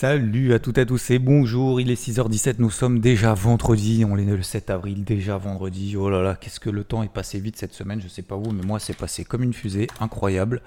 [0.00, 4.02] Salut à toutes et à tous et bonjour, il est 6h17, nous sommes déjà vendredi,
[4.08, 5.94] on est le 7 avril, déjà vendredi.
[5.94, 8.34] Oh là là, qu'est-ce que le temps est passé vite cette semaine, je sais pas
[8.34, 10.62] vous, mais moi c'est passé comme une fusée, incroyable.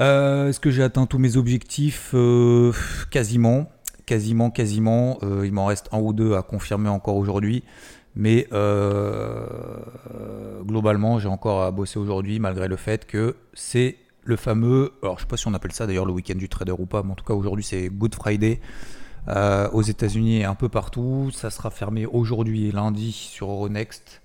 [0.00, 2.10] Euh, Est-ce que j'ai atteint tous mes objectifs?
[2.14, 2.72] Euh,
[3.12, 3.70] Quasiment,
[4.04, 5.20] quasiment, quasiment.
[5.22, 7.62] Euh, il m'en reste un ou deux à confirmer encore aujourd'hui.
[8.16, 8.48] Mais
[10.66, 13.94] globalement, j'ai encore à bosser aujourd'hui, malgré le fait que c'est
[14.24, 14.92] le fameux.
[15.02, 17.02] Alors, je sais pas si on appelle ça d'ailleurs le week-end du trader ou pas,
[17.02, 18.60] mais en tout cas, aujourd'hui, c'est Good Friday.
[19.28, 21.30] euh, aux États-Unis et un peu partout.
[21.32, 24.20] Ça sera fermé aujourd'hui et lundi sur Euronext.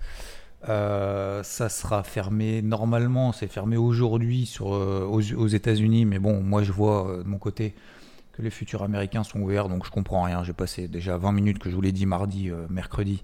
[0.68, 6.70] Euh, ça sera fermé normalement, c'est fermé aujourd'hui euh, aux, États-Unis, mais bon, moi je
[6.70, 7.74] vois de mon côté
[8.32, 10.44] que les futurs américains sont ouverts, donc je comprends rien.
[10.44, 13.22] J'ai passé déjà 20 minutes que je vous l'ai dit mardi, mercredi,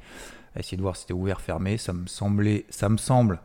[0.55, 1.77] à essayer de voir si c'était ouvert, fermé.
[1.77, 3.39] Ça me semblait, ça me semble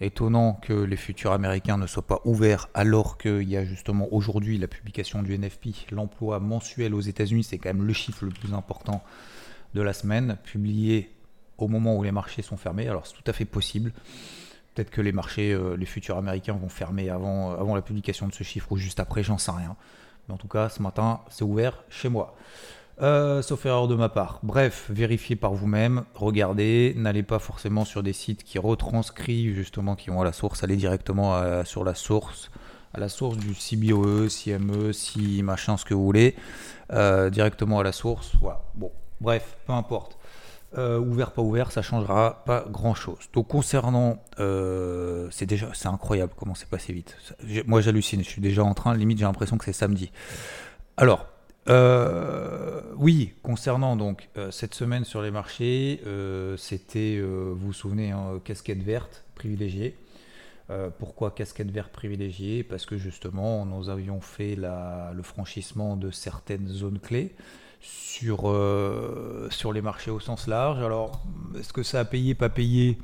[0.00, 4.58] étonnant que les futurs américains ne soient pas ouverts alors qu'il y a justement aujourd'hui
[4.58, 8.54] la publication du NFP, l'emploi mensuel aux États-Unis, c'est quand même le chiffre le plus
[8.54, 9.02] important
[9.74, 11.10] de la semaine, publié
[11.58, 12.88] au moment où les marchés sont fermés.
[12.88, 13.92] Alors c'est tout à fait possible.
[14.74, 18.32] Peut-être que les marchés, euh, les futurs américains vont fermer avant, avant la publication de
[18.32, 19.76] ce chiffre ou juste après, j'en sais rien.
[20.28, 22.36] Mais en tout cas, ce matin, c'est ouvert chez moi.
[23.00, 24.40] Euh, sauf erreur de ma part.
[24.42, 30.10] Bref, vérifiez par vous-même, regardez, n'allez pas forcément sur des sites qui retranscrivent justement, qui
[30.10, 32.50] vont à la source, allez directement à- sur la source,
[32.94, 36.34] à la source du CBOE, CME, si machin, ce que vous voulez,
[36.92, 38.32] euh, directement à la source.
[38.40, 38.62] Voilà.
[38.74, 40.18] Bon, bref, peu importe.
[40.76, 43.30] Euh, ouvert, pas ouvert, ça changera pas grand chose.
[43.32, 47.16] Donc concernant, euh, c'est déjà, c'est incroyable comment c'est passé vite.
[47.66, 50.10] Moi j'hallucine, je suis déjà en train, limite j'ai l'impression que c'est samedi.
[50.98, 51.26] Alors,
[51.68, 57.72] euh, oui, concernant donc euh, cette semaine sur les marchés, euh, c'était, euh, vous vous
[57.72, 59.96] souvenez, hein, casquette verte privilégiée.
[60.70, 62.62] Euh, pourquoi casquette verte privilégiée?
[62.62, 67.34] Parce que justement, nous avions fait le franchissement de certaines zones clés
[67.80, 70.82] sur, euh, sur les marchés au sens large.
[70.82, 71.22] Alors,
[71.58, 72.98] est-ce que ça a payé, pas payé?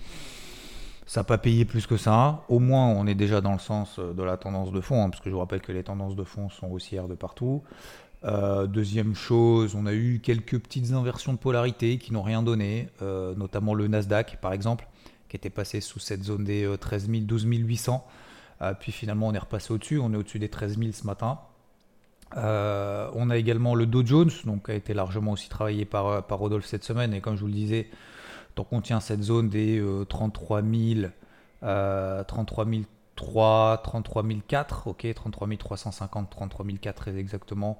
[1.07, 2.43] Ça n'a pas payé plus que ça.
[2.49, 5.11] Au moins, on est déjà dans le sens euh, de la tendance de fond, hein,
[5.11, 7.63] parce que je vous rappelle que les tendances de fond sont haussières de partout.
[8.25, 12.89] Euh, deuxième chose, on a eu quelques petites inversions de polarité qui n'ont rien donné,
[13.03, 14.87] euh, notamment le Nasdaq par exemple,
[15.29, 18.07] qui était passé sous cette zone des euh, 13 000, 12 800.
[18.63, 21.39] Euh, puis finalement, on est repassé au-dessus, on est au-dessus des 13 000 ce matin.
[22.37, 26.27] Euh, on a également le Dow Jones, donc qui a été largement aussi travaillé par,
[26.27, 27.13] par Rodolphe cette semaine.
[27.15, 27.89] Et comme je vous le disais,
[28.55, 31.11] tant qu'on tient cette zone des euh, 33 000,
[31.63, 32.67] euh, 33
[33.17, 37.79] 003, 33 004, ok, 33 350, 33 004 très exactement.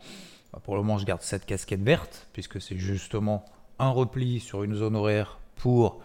[0.53, 3.45] Bah, pour le moment, je garde cette casquette verte, puisque c'est justement
[3.79, 6.01] un repli sur une zone horaire pour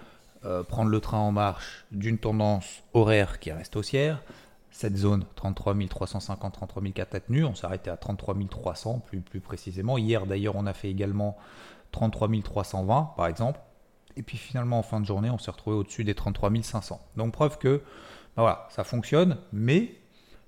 [0.45, 4.23] euh, prendre le train en marche d'une tendance horaire qui reste haussière.
[4.71, 7.43] Cette zone 33 350, 33 400 est tenue.
[7.43, 9.97] On s'est arrêté à 33 300 plus, plus précisément.
[9.97, 11.37] Hier d'ailleurs, on a fait également
[11.91, 13.59] 33 320 par exemple.
[14.15, 17.01] Et puis finalement, en fin de journée, on s'est retrouvé au-dessus des 33 500.
[17.17, 17.81] Donc preuve que
[18.41, 19.95] voilà, ça fonctionne, mais,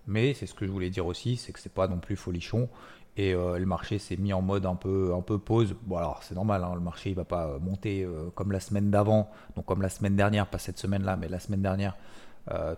[0.08, 2.70] mais c'est ce que je voulais dire aussi, c'est que c'est pas non plus folichon.
[3.18, 5.76] Et euh, le marché s'est mis en mode un peu, un peu pause.
[5.84, 8.62] Bon alors c'est normal, hein, le marché il va pas euh, monter euh, comme la
[8.62, 11.96] semaine d'avant, donc comme la semaine dernière, pas cette semaine-là, mais la semaine dernière.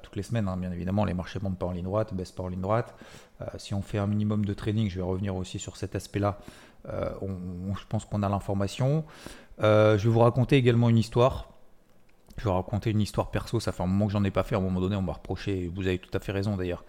[0.04, 2.44] Toutes les semaines, hein, bien évidemment, les marchés montent pas en ligne droite, baissent pas
[2.44, 2.94] en ligne droite.
[3.58, 6.38] Si on fait un minimum de trading, je vais revenir aussi sur cet aspect-là.
[6.86, 9.06] je pense qu'on a l'information.
[9.60, 11.53] Je vais vous raconter également une histoire.
[12.38, 13.60] Je vais raconter une histoire perso.
[13.60, 14.56] Ça fait un moment que j'en ai pas fait.
[14.56, 15.72] À un moment donné, on m'a reproché.
[15.74, 16.84] Vous avez tout à fait raison d'ailleurs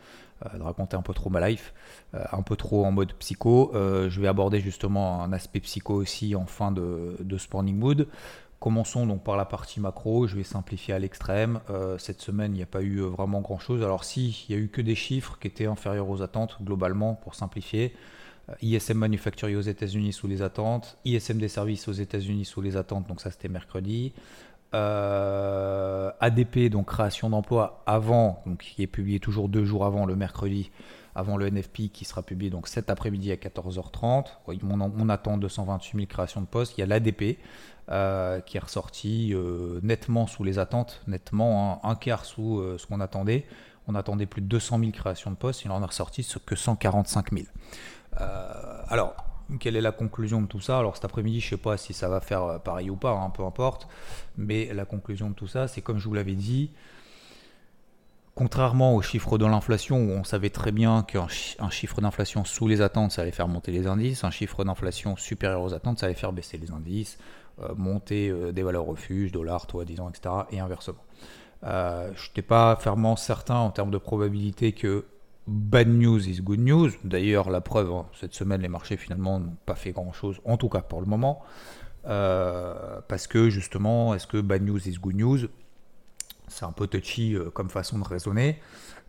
[0.46, 1.74] euh, de raconter un peu trop ma life,
[2.14, 3.70] euh, un peu trop en mode psycho.
[3.74, 8.08] Euh, je vais aborder justement un aspect psycho aussi en fin de, de mood.
[8.58, 10.26] Commençons donc par la partie macro.
[10.26, 11.60] Je vais simplifier à l'extrême.
[11.98, 13.82] Cette semaine, il n'y a pas eu vraiment grand chose.
[13.82, 17.14] Alors, si, il n'y a eu que des chiffres qui étaient inférieurs aux attentes globalement,
[17.14, 17.94] pour simplifier.
[18.62, 23.06] ISM manufacturier aux États-Unis sous les attentes, ISM des services aux États-Unis sous les attentes,
[23.06, 24.12] donc ça c'était mercredi.
[24.74, 30.16] Euh, ADP, donc création d'emploi avant, donc qui est publié toujours deux jours avant, le
[30.16, 30.70] mercredi,
[31.14, 34.26] avant le NFP qui sera publié donc cet après-midi à 14h30.
[34.48, 36.76] Oui, On, en- on attend 228 000 créations de postes.
[36.76, 37.38] Il y a l'ADP
[37.90, 42.86] euh, qui est ressorti euh, nettement sous les attentes, nettement hein, un quart sous ce
[42.86, 43.46] qu'on attendait.
[43.86, 47.32] On attendait plus de 200 000 créations de postes, il en a ressorti que 145
[47.32, 47.44] 000.
[48.88, 49.14] alors,
[49.60, 51.92] quelle est la conclusion de tout ça Alors cet après-midi, je ne sais pas si
[51.92, 53.88] ça va faire pareil ou pas, hein, peu importe.
[54.36, 56.70] Mais la conclusion de tout ça, c'est comme je vous l'avais dit,
[58.34, 62.80] Contrairement aux chiffres de l'inflation, où on savait très bien qu'un chiffre d'inflation sous les
[62.80, 66.16] attentes, ça allait faire monter les indices, un chiffre d'inflation supérieur aux attentes, ça allait
[66.16, 67.16] faire baisser les indices,
[67.62, 71.04] euh, monter euh, des valeurs refuges, dollars, toi, disons, etc., et inversement.
[71.62, 75.04] Euh, je n'étais pas fermement certain en termes de probabilité que
[75.46, 76.90] bad news is good news.
[77.04, 80.68] D'ailleurs, la preuve, hein, cette semaine, les marchés finalement n'ont pas fait grand-chose, en tout
[80.68, 81.42] cas pour le moment.
[82.04, 85.48] parce que justement, est-ce que bad news is good news?
[86.48, 88.60] C'est un peu touchy euh, comme façon de raisonner.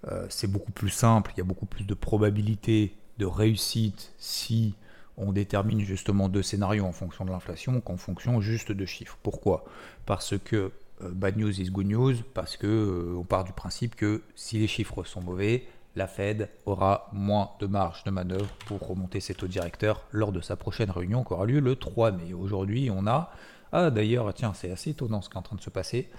[0.08, 4.76] Euh, c'est beaucoup plus simple, il y a beaucoup plus de probabilités de réussite si
[5.18, 9.18] on détermine justement deux scénarios en fonction de l'inflation qu'en fonction juste de chiffres.
[9.24, 9.66] Pourquoi?
[10.06, 10.72] Parce que
[11.02, 14.68] euh, bad news is good news, parce que on part du principe que si les
[14.68, 15.66] chiffres sont mauvais,
[15.96, 20.42] la Fed aura moins de marge de manœuvre pour remonter ses taux directeurs lors de
[20.42, 22.34] sa prochaine réunion qui aura lieu le 3 mai.
[22.34, 23.32] Aujourd'hui, on a
[23.78, 26.10] ah d'ailleurs, tiens, c'est assez étonnant ce qui est en train de se passer.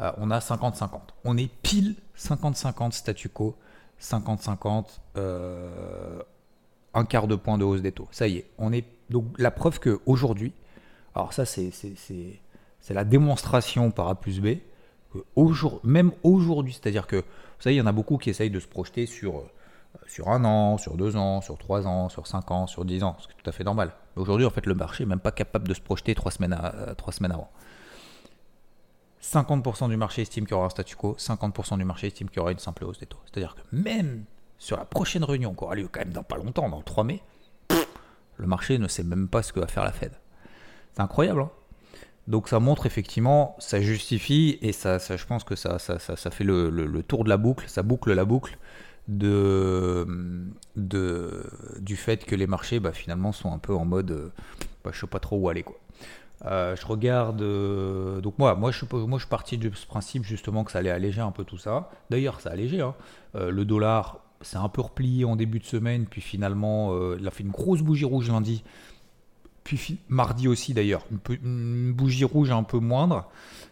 [0.00, 0.98] Euh, on a 50-50.
[1.24, 3.56] On est pile 50-50 statu quo,
[4.00, 6.20] 50-50, euh,
[6.92, 8.08] un quart de point de hausse des taux.
[8.10, 10.52] Ça y est, on est donc la preuve que aujourd'hui,
[11.14, 11.70] alors ça c'est
[12.90, 14.56] la démonstration par A plus B,
[15.22, 17.22] que même aujourd'hui, c'est-à-dire que vous
[17.60, 19.50] savez, il y en a beaucoup qui essayent de se projeter sur euh,
[20.06, 23.16] sur un an, sur deux ans, sur trois ans, sur cinq ans, sur dix ans,
[23.20, 23.92] ce qui est tout à fait normal.
[24.16, 26.58] Aujourd'hui, en fait, le marché n'est même pas capable de se projeter trois semaines,
[26.96, 27.48] trois semaines avant.
[29.22, 32.38] 50% du marché estime qu'il y aura un statu quo, 50% du marché estime qu'il
[32.38, 33.18] y aura une simple hausse des taux.
[33.24, 34.24] C'est-à-dire que même
[34.58, 37.04] sur la prochaine réunion, qui aura lieu quand même dans pas longtemps, dans le 3
[37.04, 37.22] mai,
[38.36, 40.12] le marché ne sait même pas ce que va faire la Fed.
[40.92, 41.42] C'est incroyable.
[41.42, 41.50] Hein
[42.26, 45.98] Donc ça montre effectivement, ça justifie, et ça, je pense que ça, ça,
[46.30, 48.58] fait le, tour de la boucle, ça boucle la boucle
[49.08, 50.06] de,
[50.76, 51.44] de,
[51.80, 54.32] du fait que les marchés bah, finalement sont un peu en mode
[54.84, 55.62] je bah, je sais pas trop où aller.
[55.62, 55.76] Quoi.
[56.46, 57.40] Euh, je regarde.
[57.42, 58.86] Euh, donc, moi, moi, je suis,
[59.28, 61.90] parti du principe justement que ça allait alléger un peu tout ça.
[62.10, 62.80] D'ailleurs, ça a allégé.
[62.80, 62.94] Hein.
[63.34, 67.30] Euh, le dollar s'est un peu replié en début de semaine, puis finalement, il a
[67.30, 68.62] fait une grosse bougie rouge lundi.
[69.64, 73.28] Puis mardi aussi, d'ailleurs, une, bougie rouge un peu moindre.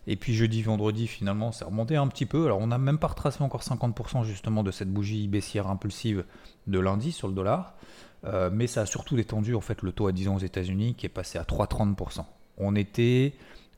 [0.06, 2.46] Et puis jeudi, vendredi, finalement, ça remonté un petit peu.
[2.46, 6.24] Alors, on n'a même pas retracé encore 50% justement de cette bougie baissière impulsive
[6.66, 7.74] de lundi sur le dollar.
[8.52, 11.06] mais ça a surtout détendu en fait le taux à 10 ans aux États-Unis qui
[11.06, 12.24] est passé à 3,30%.
[12.56, 13.34] On était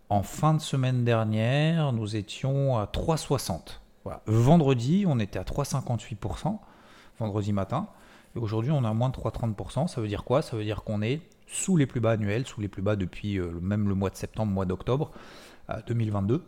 [0.09, 3.81] en fin de semaine dernière, nous étions à 3,60.
[4.27, 6.59] Vendredi, on était à 3,58%,
[7.19, 7.89] vendredi matin.
[8.37, 9.89] Et aujourd'hui, on a moins de 3,30%.
[9.89, 10.43] Ça veut dire quoi?
[10.43, 13.39] Ça veut dire qu'on est sous les plus bas annuels, sous les plus bas depuis
[13.39, 15.13] euh, même le mois de septembre, mois d'octobre
[15.87, 16.35] 2022.
[16.35, 16.39] Euh,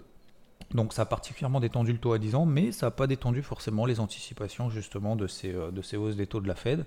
[0.75, 3.43] Donc ça a particulièrement détendu le taux à 10 ans, mais ça n'a pas détendu
[3.43, 6.85] forcément les anticipations justement de ces, euh, hausses des taux de la Fed,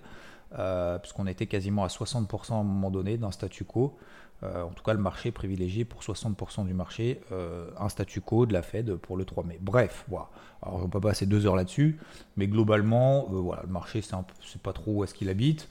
[1.01, 3.97] puisqu'on était quasiment à 60% à un moment donné d'un statu quo.
[4.43, 8.45] Euh, en tout cas le marché privilégié pour 60% du marché, euh, un statu quo
[8.45, 9.57] de la Fed pour le 3 mai.
[9.59, 10.29] Bref, voilà.
[10.61, 11.99] Alors on pas passer deux heures là-dessus,
[12.37, 15.67] mais globalement, euh, voilà, le marché, c'est, pas trop où est-ce qu'il habite.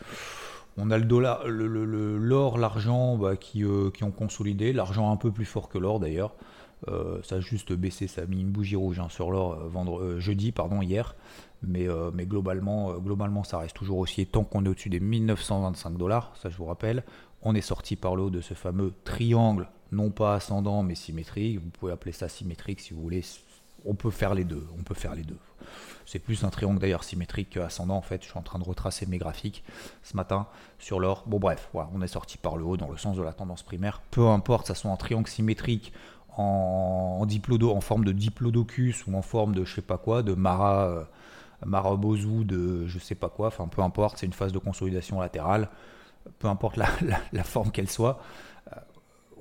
[0.79, 3.65] On a le dollar, l'or, l'argent bah, qui,
[3.95, 6.35] qui, ont consolidé, l'argent un peu plus fort que l'or d'ailleurs.
[7.25, 9.59] ça a juste baissé, ça a mis une bougie rouge hein, sur l'or
[10.19, 11.17] jeudi, pardon, hier.
[11.63, 11.89] Mais,
[12.21, 16.57] globalement, globalement, ça reste toujours aussi tant qu'on est au-dessus des 1925 dollars, ça je
[16.57, 17.03] vous rappelle
[17.43, 21.61] on est sorti par le haut de ce fameux triangle, non pas ascendant mais symétrique.
[21.61, 23.23] Vous pouvez appeler ça symétrique si vous voulez.
[23.85, 24.67] On peut faire les deux.
[24.79, 25.39] On peut faire les deux.
[26.07, 28.23] C'est plus un triangle d'ailleurs symétrique qu'ascendant en fait.
[28.23, 29.63] Je suis en train de retracer mes graphiques
[30.03, 30.47] ce matin
[30.79, 31.25] sur l'or.
[31.27, 34.01] Bon bref, on est sorti par le haut dans le sens de la tendance primaire.
[34.11, 35.93] Peu importe, ça soit un triangle symétrique
[36.37, 40.35] en, diplodo, en forme de diplodocus ou en forme de je sais pas quoi, de
[40.35, 41.05] Mara, euh,
[42.45, 43.49] de je sais pas quoi.
[43.49, 45.69] Enfin peu importe, c'est une phase de consolidation latérale
[46.39, 46.77] peu importe
[47.33, 48.21] la, forme qu'elle soit,
[48.73, 48.77] euh,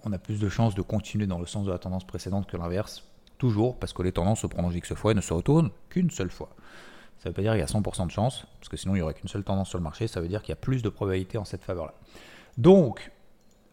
[0.04, 2.58] on a plus de chances de continuer dans le sens de la tendance précédente que
[2.58, 3.04] l'inverse.
[3.38, 6.32] Toujours, parce que les tendances se prolongent X fois et ne se retournent qu'une seule
[6.32, 6.50] fois.
[7.20, 9.00] Ça ne veut pas dire qu'il y a 100% de chance, parce que sinon il
[9.00, 10.82] n'y aurait qu'une seule tendance sur le marché, ça veut dire qu'il y a plus
[10.82, 11.94] de probabilité en cette faveur-là.
[12.58, 13.12] Donc,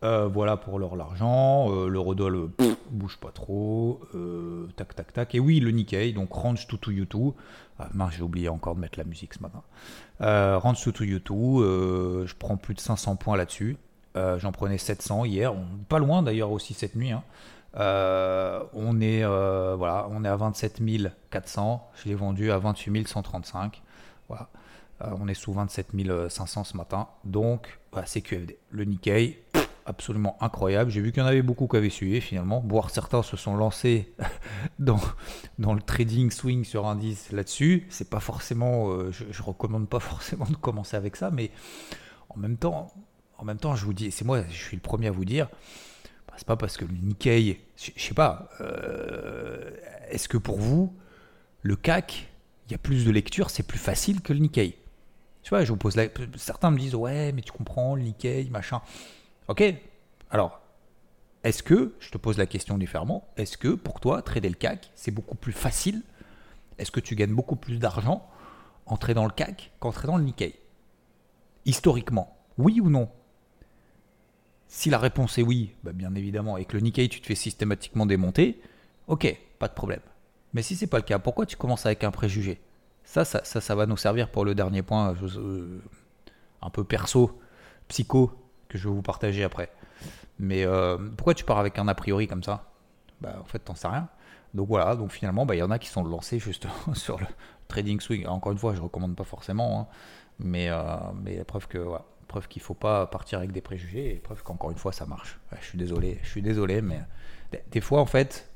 [0.02, 2.50] euh, voilà pour l'or, l'argent, euh, le redol
[2.90, 4.00] bouge pas trop,
[4.76, 5.34] tac tac tac.
[5.34, 7.32] Et oui, le Nikkei, donc range to to YouTube.
[7.78, 9.62] Ah, mince, j'ai oublié encore de mettre la musique ce matin.
[10.20, 13.76] Euh, range to YouTube, euh, je prends plus de 500 points là-dessus.
[14.16, 15.52] Euh, j'en prenais 700 hier,
[15.88, 17.10] pas loin d'ailleurs aussi cette nuit.
[17.10, 17.24] Hein.
[17.76, 20.82] On, est, voilà, on est à 27
[21.30, 23.82] 400, je l'ai vendu à 28 135.
[24.28, 24.48] Voilà.
[25.00, 25.88] on est sous 27
[26.28, 28.58] 500 ce matin, donc c'est QFD.
[28.70, 29.44] Le Nikkei,
[29.86, 30.90] absolument incroyable.
[30.90, 33.56] J'ai vu qu'il y en avait beaucoup qui avaient suivi finalement, voire certains se sont
[33.56, 34.12] lancés
[34.78, 35.00] dans,
[35.58, 37.86] dans le trading swing sur indice là-dessus.
[37.90, 41.50] C'est pas forcément, euh, je, je recommande pas forcément de commencer avec ça, mais
[42.28, 42.92] en même temps,
[43.38, 45.48] en même temps, je vous dis, c'est moi, je suis le premier à vous dire,
[45.48, 45.56] bah,
[46.36, 49.70] c'est pas parce que le Nikkei, je, sais pas, euh,
[50.10, 50.94] est-ce que pour vous,
[51.62, 52.28] le CAC,
[52.66, 54.78] il y a plus de lecture, c'est plus facile que le Nikkei?
[55.42, 56.06] Tu vois, je vous pose la...
[56.36, 58.80] Certains me disent, ouais, mais tu comprends, le Nikkei, machin.
[59.48, 59.62] Ok,
[60.30, 60.60] alors,
[61.44, 64.90] est-ce que, je te pose la question différemment, est-ce que pour toi, trader le CAC,
[64.94, 66.02] c'est beaucoup plus facile?
[66.78, 68.26] Est-ce que tu gagnes beaucoup plus d'argent
[68.86, 70.58] entrer dans le CAC qu'entrer dans le Nikkei?
[71.66, 73.10] Historiquement, oui ou non?
[74.74, 77.36] Si la réponse est oui, bah bien évidemment, et que le Nikkei, tu te fais
[77.36, 78.60] systématiquement démonter,
[79.06, 80.00] ok, pas de problème.
[80.52, 82.60] Mais si c'est pas le cas, pourquoi tu commences avec un préjugé?
[83.04, 85.78] Ça ça, ça, va nous servir pour le dernier point, euh,
[86.60, 87.38] un peu perso,
[87.86, 88.32] psycho,
[88.66, 89.70] que je vais vous partager après.
[90.40, 92.72] Mais euh, pourquoi tu pars avec un a priori comme ça?
[93.20, 94.08] Bah, En fait, t'en sais rien.
[94.54, 97.26] Donc voilà, donc finalement, bah, il y en a qui sont lancés juste sur le
[97.68, 98.26] trading swing.
[98.26, 99.86] Encore une fois, je recommande pas forcément, hein.
[100.40, 100.82] mais, euh,
[101.22, 101.78] mais preuve que
[102.34, 105.38] preuve qu'il faut pas partir avec des préjugés et preuve qu'encore une fois ça marche.
[105.60, 106.98] je suis désolé, je suis désolé, mais
[107.70, 108.50] des fois en fait,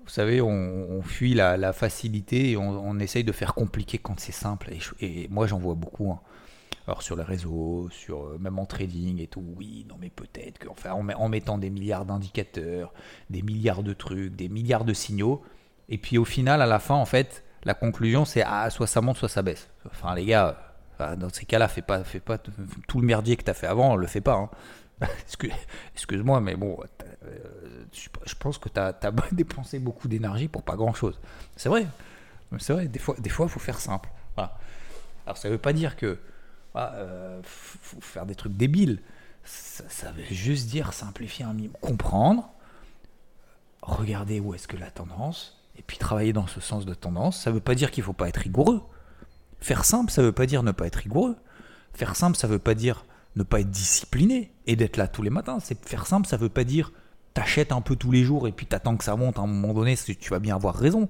[0.00, 4.70] vous savez, on, fuit la, facilité et on, essaye de faire compliqué quand c'est simple.
[5.00, 6.12] Et, moi j'en vois beaucoup.
[6.12, 6.20] Hein.
[6.86, 10.58] Alors sur les réseaux, sur euh, même en trading et tout, oui, non mais peut-être
[10.58, 12.92] que, enfin, en, mettant des milliards d'indicateurs,
[13.30, 15.42] des milliards de trucs, des milliards de signaux,
[15.88, 19.00] et puis au final, à la fin, en fait, la conclusion c'est ah soit ça
[19.00, 19.70] monte, soit ça baisse.
[19.86, 23.50] Enfin les gars, dans ces cas-là, fais pas, fais pas tout le merdier que tu
[23.50, 24.34] as fait avant, le fais pas.
[24.34, 24.50] Hein.
[25.94, 26.78] Excuse-moi, mais bon,
[27.24, 27.84] euh,
[28.24, 28.92] je pense que tu as,
[29.32, 31.20] dépensé beaucoup d'énergie pour pas grand-chose.
[31.56, 31.86] C'est vrai,
[32.58, 34.08] c'est vrai, des fois, des fois, faut faire simple.
[35.24, 36.18] Alors ça veut pas dire que
[36.76, 39.00] euh, faut faire des trucs débiles.
[39.44, 42.48] Ça, veut juste dire simplifier un minimum, comprendre,
[43.82, 47.40] regarder où est-ce que la tendance, et puis travailler dans ce sens de tendance.
[47.40, 48.82] Ça veut pas dire qu'il faut pas être rigoureux.
[49.62, 51.36] Faire simple, ça veut pas dire ne pas être rigoureux.
[51.94, 55.30] Faire simple, ça veut pas dire ne pas être discipliné et d'être là tous les
[55.30, 55.58] matins.
[55.60, 56.92] C'est faire simple, ça veut pas dire
[57.32, 59.72] t'achètes un peu tous les jours et puis t'attends que ça monte à un moment
[59.72, 61.08] donné, tu vas bien avoir raison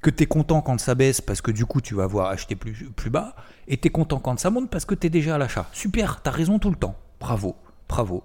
[0.00, 2.56] que tu es content quand ça baisse parce que du coup tu vas avoir acheté
[2.56, 3.36] plus, bas,
[3.68, 5.68] et tu es content quand ça monte parce que tu es déjà à l'achat.
[5.72, 6.96] Super, tu as raison tout le temps.
[7.20, 7.54] Bravo,
[7.88, 8.24] bravo.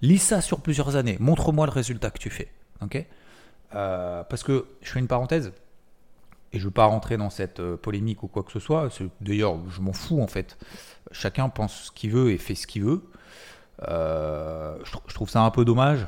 [0.00, 2.48] Lis ça sur plusieurs années, montre-moi le résultat que tu fais.
[3.74, 5.52] euh, parce que je fais une parenthèse,
[6.52, 8.88] et je ne veux pas rentrer dans cette euh, polémique ou quoi que ce soit.
[9.20, 10.56] D'ailleurs, je m'en fous en fait.
[11.12, 13.02] Chacun pense ce qu'il veut et fait ce qu'il veut.
[13.86, 16.06] Euh, je, trouve ça un peu dommage.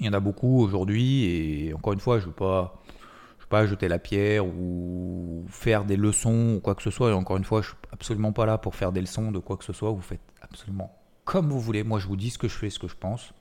[0.00, 3.88] Il y en a beaucoup aujourd'hui, et encore une fois, je ne veux pas jeter
[3.88, 7.10] la pierre ou faire des leçons ou quoi que ce soit.
[7.10, 9.56] Et encore une fois, je suis absolument pas là pour faire des leçons de quoi
[9.56, 9.90] que ce soit.
[9.90, 11.84] Vous faites absolument comme vous voulez.
[11.84, 13.32] Moi, je vous dis ce que je fais, ce que je pense.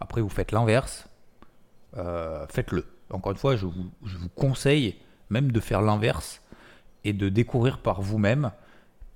[0.00, 1.08] Après, vous faites l'inverse.
[1.96, 2.86] Euh, faites-le.
[3.10, 4.96] Encore une fois, je vous conseille
[5.32, 6.42] même de faire l'inverse
[7.04, 8.52] et de découvrir par vous-même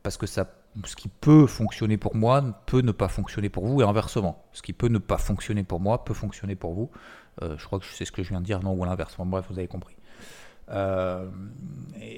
[0.03, 0.49] parce que ça
[0.85, 4.45] ce qui peut fonctionner pour moi peut ne pas fonctionner pour vous et inversement.
[4.53, 6.91] Ce qui peut ne pas fonctionner pour moi peut fonctionner pour vous.
[7.43, 9.17] Euh, je crois que c'est ce que je viens de dire, non, ou l'inverse.
[9.19, 9.95] bref, vous avez compris.
[10.71, 11.29] Euh,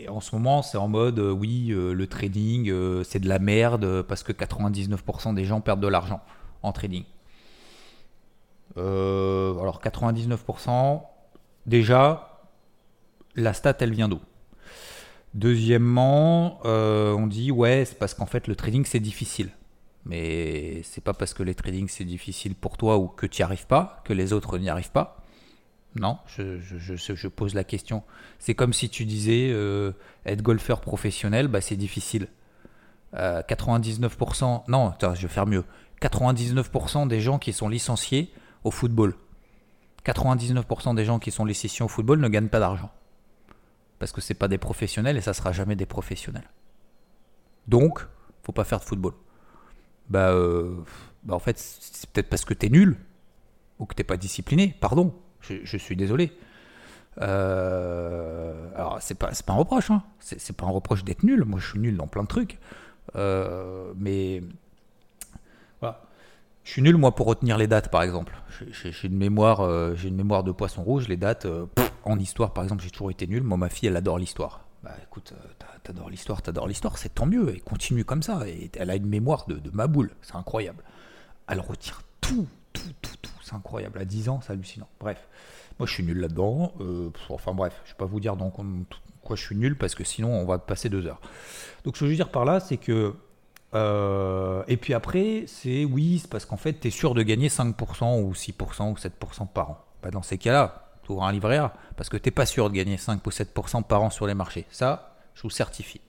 [0.09, 2.73] en ce moment, c'est en mode euh, oui, le trading,
[3.05, 6.21] c'est de la merde parce que 99% des gens perdent de l'argent
[6.63, 7.05] en trading.
[8.77, 11.03] alors 99%,
[11.67, 12.28] déjà,
[13.39, 14.21] la stat, elle vient d'où?
[15.35, 19.51] Deuxièmement, on dit ouais, c'est parce qu'en fait le trading c'est difficile.
[20.05, 23.45] Mais c'est pas parce que le trading c'est difficile pour toi ou que tu n'y
[23.45, 25.19] arrives pas que les autres n'y arrivent pas.
[25.97, 28.03] Non, je, pose la question.
[28.39, 29.93] C'est comme si tu disais euh,
[30.27, 32.29] être golfeur professionnel, bah, c'est difficile.
[33.15, 35.65] 99%, euh, non, je vais faire mieux.
[36.03, 38.31] 99% des gens qui sont licenciés
[38.65, 39.15] au football,
[40.05, 42.91] 99% des gens qui sont licenciés au football ne gagnent pas d'argent.
[43.99, 46.49] Parce que ce pas des professionnels et ça sera jamais des professionnels.
[47.67, 48.07] Donc,
[48.43, 49.13] faut pas faire de football.
[50.09, 50.77] Bah, euh,
[51.25, 52.97] bah en fait, c'est peut-être parce que tu es nul
[53.79, 55.15] ou que t'es pas discipliné, pardon.
[55.41, 56.33] Je, suis désolé.
[57.21, 60.03] Euh, alors, c'est pas, pas un reproche, hein.
[60.21, 61.45] c'est pas un reproche d'être nul.
[61.45, 62.59] Moi, je suis nul dans plein de trucs.
[63.17, 64.43] Euh, mais
[65.81, 66.03] voilà.
[66.65, 68.35] Je suis nul, moi, pour retenir les dates, par exemple.
[68.73, 71.09] J'ai une mémoire, j'ai une mémoire de poisson rouge.
[71.09, 71.47] Les dates,
[72.09, 73.43] en histoire, par exemple, j'ai toujours été nul.
[73.43, 74.65] Moi, ma fille, elle adore l'histoire.
[74.83, 75.35] Bah, écoute,
[75.83, 77.55] t'adores l'histoire, t'adores l'histoire, c'est tant mieux.
[77.55, 78.49] Et continue comme ça.
[78.49, 80.11] Et elle a une mémoire de, ma boule.
[80.23, 80.83] C'est incroyable.
[81.49, 83.31] Elle retient tout, tout, tout, tout.
[83.43, 83.99] C'est incroyable.
[83.99, 84.89] À 10 ans, c'est hallucinant.
[85.01, 85.29] Bref,
[85.79, 86.73] moi je suis nul là-dedans.
[86.81, 90.05] Euh, enfin bref, je vais pas vous dire dans quoi je suis nul parce que
[90.05, 91.21] sinon on va passer deux heures.
[91.85, 93.15] Donc ce que je veux dire par là, c'est que
[93.75, 97.49] Euh, et puis après, c'est oui, c'est parce qu'en fait, tu es sûr de gagner
[97.49, 99.85] 5% ou 6% ou 7% par an.
[100.03, 101.61] Bah, dans ces cas-là, tu un livret
[101.97, 104.35] parce que tu n'es pas sûr de gagner 5 ou 7% par an sur les
[104.35, 104.67] marchés.
[104.71, 106.01] Ça, je vous certifie.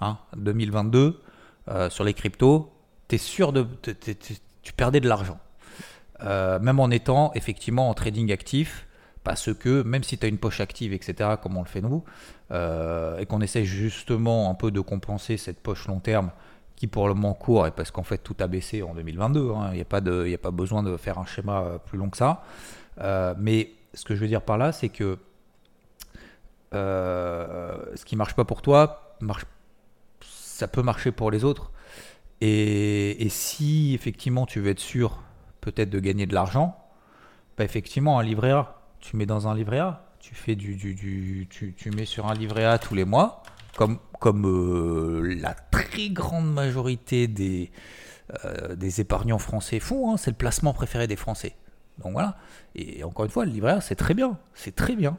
[0.00, 1.22] Hein, 2022,
[1.68, 2.72] euh, sur les cryptos,
[3.08, 3.66] tu sûr de.
[4.62, 5.38] tu perdais de l'argent.
[6.24, 8.86] Euh, même en étant effectivement en trading actif,
[9.24, 12.04] parce que même si tu as une poche active, etc., comme on le fait nous,
[12.50, 16.30] et qu'on essaie justement un peu de compenser cette poche long terme
[16.82, 19.70] qui pour le moment court, et parce qu'en fait tout a baissé en 2022, hein.
[19.72, 22.42] il n'y a, pas besoin de faire un schéma euh, plus long que ça.
[23.00, 25.18] Euh, mais ce que je veux dire par là, c'est que
[26.74, 29.16] euh, ce qui marche pas pour toi,
[30.20, 31.70] ça peut marcher pour les autres.
[32.40, 35.22] Et, si effectivement tu veux être sûr
[35.60, 36.76] peut-être de gagner de l'argent,
[37.56, 40.76] bah effectivement un livret A, tu mets dans un livret A, tu fais du,
[41.48, 43.44] tu, mets sur un livret A tous les mois,
[43.76, 43.98] comme,
[44.44, 47.70] euh, la très grande majorité des,
[48.44, 51.54] euh, épargnants français font, hein, c'est le placement préféré des Français.
[52.02, 52.36] Donc voilà,
[52.74, 55.18] et encore une fois, le livret A, c'est très bien, c'est très bien.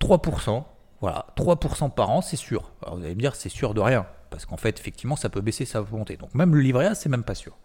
[0.00, 0.64] 3%,
[1.00, 2.72] voilà, 3% par an, c'est sûr.
[2.82, 5.40] Alors vous allez me dire, c'est sûr de rien, parce qu'en fait, effectivement, ça peut
[5.40, 6.16] baisser, peut monter.
[6.16, 7.56] Donc même le livret A, c'est même pas sûr.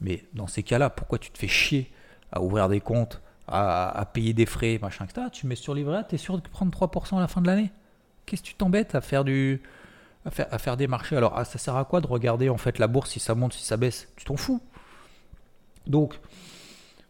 [0.00, 1.92] Mais dans ces cas-là, pourquoi tu te fais chier
[2.32, 5.28] à ouvrir des comptes, à, payer des frais, machin, etc.
[5.32, 7.46] Tu mets sur livret A, tu es sûr de prendre 3% à la fin de
[7.46, 7.70] l'année?
[8.24, 9.62] Qu'est-ce que tu t'embêtes à faire du
[10.24, 11.16] à des marchés?
[11.16, 13.52] Alors, ah, ça sert à quoi de regarder en fait la bourse si ça monte,
[13.52, 14.08] si ça baisse?
[14.16, 14.60] Tu t'en fous.
[15.86, 16.18] Donc,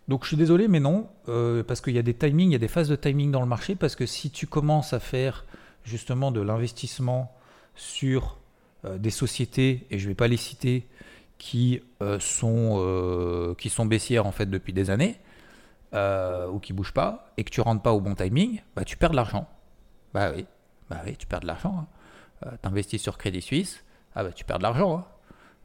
[0.08, 2.56] donc je suis désolé, mais non, euh, parce qu'il y a des timings, il y
[2.56, 5.44] a des phases de timing dans le marché, parce que si tu commences à faire
[5.82, 7.34] justement de l'investissement
[7.74, 8.38] sur
[8.84, 10.86] euh, des sociétés, et je ne vais pas les citer,
[11.38, 15.18] qui, euh, sont, qui sont baissières en fait depuis des années,
[15.92, 19.10] ou qui bougent pas, et que tu rentres pas au bon timing, bah, tu perds
[19.10, 19.48] de l'argent.
[20.12, 20.46] Bah oui.
[20.88, 21.86] Bah oui, tu perds de l'argent.
[22.44, 22.50] Hein.
[22.62, 23.82] Tu investis sur Crédit Suisse,
[24.14, 25.06] ah bah tu perds de l'argent.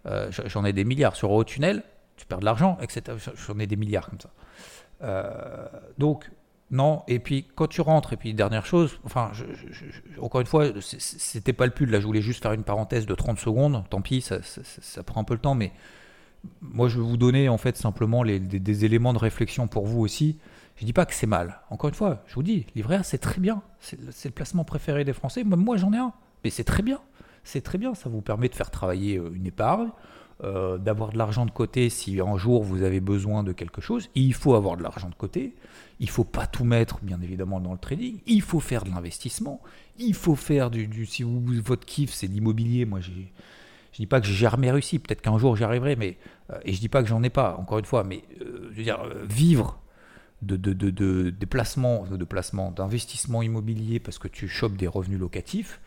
[0.06, 0.30] Hein.
[0.30, 1.84] J'en ai des milliards sur Eurotunnel,
[2.22, 3.18] tu perds de l'argent, etc.
[3.48, 4.30] J'en ai des milliards comme ça.
[5.02, 5.66] Euh,
[5.98, 6.30] donc,
[6.70, 7.02] non.
[7.08, 9.32] Et puis, quand tu rentres, et puis dernière chose, enfin,
[10.20, 11.90] encore une fois, c'était pas le pull.
[11.90, 13.84] Là, je voulais juste faire une parenthèse de 30 secondes.
[13.90, 14.40] Tant pis, ça,
[15.04, 15.72] prend un peu le temps, mais
[16.62, 20.38] moi, je vais vous donner en fait simplement des, éléments de réflexion pour vous aussi.
[20.78, 21.60] Je dis pas que c'est mal.
[21.70, 23.62] Encore une fois, je vous dis, livret A, c'est très bien.
[23.80, 25.44] C'est le placement préféré des Français.
[25.44, 26.14] Moi, j'en ai un.
[26.44, 27.00] Mais c'est très bien.
[27.44, 27.96] C'est très bien.
[27.96, 29.90] Ça vous permet de faire travailler euh, une épargne,
[30.44, 34.10] euh, d'avoir de l'argent de côté si un jour vous avez besoin de quelque chose.
[34.16, 35.54] Il faut avoir de l'argent de côté.
[36.00, 38.20] Il faut pas tout mettre, bien évidemment, dans le trading.
[38.26, 39.62] Il faut faire de l'investissement.
[40.00, 42.86] Il faut faire du, si votre kiff c'est l'immobilier.
[42.86, 43.32] Moi, j'ai
[43.92, 46.18] je dis pas que j'ai jamais réussi, peut-être qu'un jour j'y arriverai, mais
[46.50, 48.84] euh, et je dis pas que j'en ai pas, encore une fois, mais je veux
[48.84, 49.82] dire vivre
[50.42, 54.88] de, de, de, de, de placement, de placement, d'investissement immobilier parce que tu chopes des
[54.88, 55.80] revenus locatifs.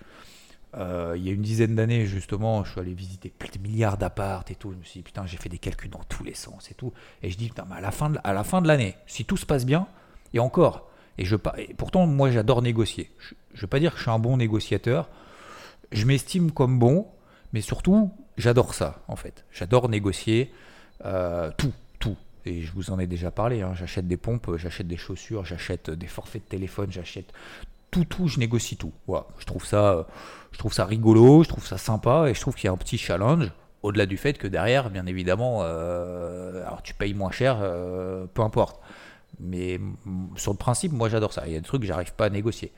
[0.77, 3.97] Euh, il y a une dizaine d'années, justement, je suis allé visiter plus de milliards
[3.97, 4.73] d'appartes et tout.
[4.73, 6.93] Je me suis dit, putain, j'ai fait des calculs dans tous les sens et tout.
[7.23, 9.25] Et je dis, putain, mais à la fin de, à la fin de l'année, si
[9.25, 9.87] tout se passe bien,
[10.33, 13.11] et encore, et, je, et pourtant, moi, j'adore négocier.
[13.19, 15.09] Je ne veux pas dire que je suis un bon négociateur.
[15.93, 17.07] Je m'estime comme bon,
[17.53, 19.45] mais surtout, j'adore ça, en fait.
[19.53, 20.53] J'adore négocier
[21.05, 21.73] euh, tout
[22.47, 23.73] et je vous en ai déjà parlé, hein.
[23.75, 27.33] j'achète des pompes, j'achète des chaussures, j'achète des forfaits de téléphone, j'achète
[27.95, 28.93] tout, tout, je négocie tout.
[29.07, 29.27] Voilà.
[29.39, 30.07] Je, trouve ça,
[30.51, 32.77] je trouve ça rigolo, je trouve ça sympa, et je trouve qu'il y a un
[32.77, 33.53] petit challenge,
[33.85, 38.43] au-delà du fait que derrière, bien évidemment, euh, alors tu payes moins cher, euh, peu
[38.43, 38.81] importe.
[39.39, 39.79] Mais
[40.37, 41.47] sur le principe, moi j'adore ça.
[41.47, 42.73] Il y a des trucs que j'arrive pas à négocier.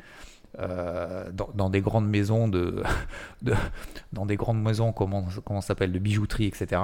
[0.59, 2.83] Euh, dans, des grandes maisons de,
[4.13, 6.81] dans des grandes maisons comment comment s'appelle de bijouterie etc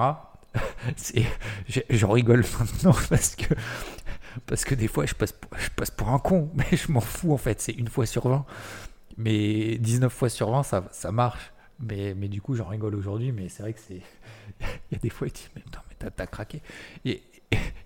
[1.88, 3.54] j'en rigole maintenant parce que,
[4.46, 7.32] parce que des fois je passe, je passe pour un con, mais je m'en fous
[7.32, 8.44] en fait, c'est une fois sur 20.
[9.18, 11.52] Mais 19 fois sur 20, ça, ça marche.
[11.80, 14.00] Mais, mais du coup, j'en rigole aujourd'hui, mais c'est vrai que c'est.
[14.90, 16.62] Il y a des fois, il dit, mais, mais t'as craqué.
[17.04, 17.22] Et,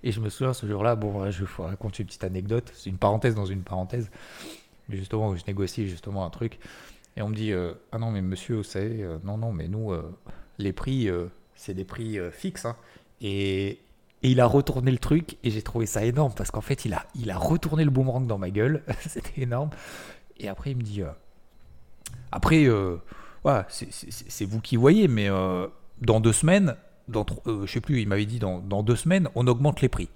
[0.02, 2.98] et, je me souviens ce jour-là, bon, je vais raconter une petite anecdote, c'est une
[2.98, 4.10] parenthèse dans une parenthèse.
[4.88, 6.58] Mais justement, je négocie justement un truc.
[7.16, 9.68] Et on me dit, euh, ah non, mais monsieur, vous savez, euh, non, non, mais
[9.68, 10.14] nous, euh,
[10.58, 11.08] les prix,
[11.54, 12.66] c'est des prix fixes.
[12.66, 12.76] Hein.
[14.26, 16.94] Et, il a retourné le truc et j'ai trouvé ça énorme parce qu'en fait, il
[16.94, 18.82] a, il a retourné le boomerang dans ma gueule.
[19.08, 19.70] C'était énorme.
[20.38, 21.02] Et après, il me dit.
[21.02, 21.10] Euh,
[22.32, 22.96] après, euh,
[23.68, 25.28] c'est vous qui voyez, mais
[26.00, 26.76] dans deux semaines,
[27.08, 30.08] dans, je sais plus, il m'avait dit dans, dans deux semaines, on augmente les prix.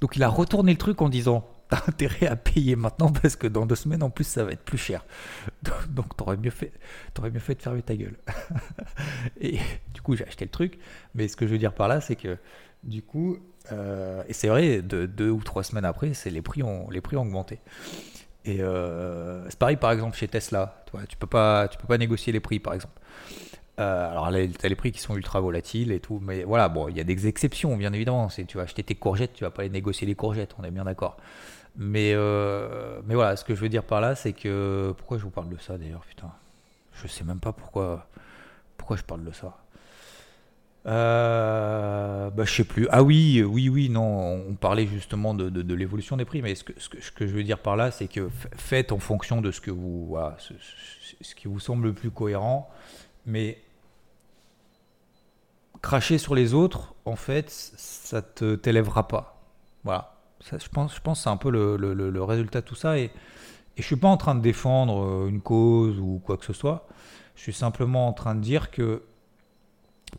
[0.00, 3.46] Donc il a retourné le truc en disant t'as intérêt à payer maintenant parce que
[3.46, 5.04] dans deux semaines en plus ça va être plus cher.
[5.88, 6.72] Donc t'aurais mieux fait,
[7.14, 8.16] t'aurais mieux fait de fermer ta gueule.
[9.40, 9.58] et
[9.94, 10.78] du coup j'ai acheté le truc,
[11.14, 12.36] mais ce que je veux dire par là c'est que
[12.84, 13.38] du coup,
[13.72, 17.00] euh, et c'est vrai, de, deux ou trois semaines après, c'est les prix ont les
[17.00, 17.58] prix ont augmenté.
[18.44, 21.98] Et euh, c'est pareil par exemple chez Tesla, toi, tu peux pas tu peux pas
[21.98, 23.00] négocier les prix par exemple.
[23.80, 26.88] Euh, alors là, t'as les prix qui sont ultra volatiles et tout, mais voilà, bon,
[26.88, 28.28] il y a des exceptions, bien évidemment.
[28.28, 30.70] C'est, tu vas acheter tes courgettes, tu vas pas aller négocier les courgettes, on est
[30.70, 31.16] bien d'accord.
[31.76, 34.94] Mais, euh, mais voilà, ce que je veux dire par là, c'est que.
[34.96, 36.30] Pourquoi je vous parle de ça d'ailleurs, putain?
[36.92, 38.06] Je sais même pas pourquoi,
[38.76, 39.56] pourquoi je parle de ça.
[40.86, 42.86] Euh, bah, je sais plus.
[42.90, 47.26] Ah oui, oui, oui, non, on parlait justement de, l'évolution des prix, mais ce que,
[47.26, 50.16] je veux dire par là, c'est que faites en fonction de ce que vous,
[51.20, 52.70] ce, qui vous semble le plus cohérent,
[53.24, 53.58] mais
[55.80, 59.42] cracher sur les autres, en fait, ça te t'élèvera pas.
[59.84, 60.10] Voilà.
[60.50, 62.98] Je pense, je pense c'est un peu le, résultat de tout ça.
[62.98, 63.04] Et,
[63.76, 66.52] et je suis pas en train de défendre euh, une cause ou quoi que ce
[66.52, 66.86] soit.
[67.34, 69.02] Je suis simplement en train de dire que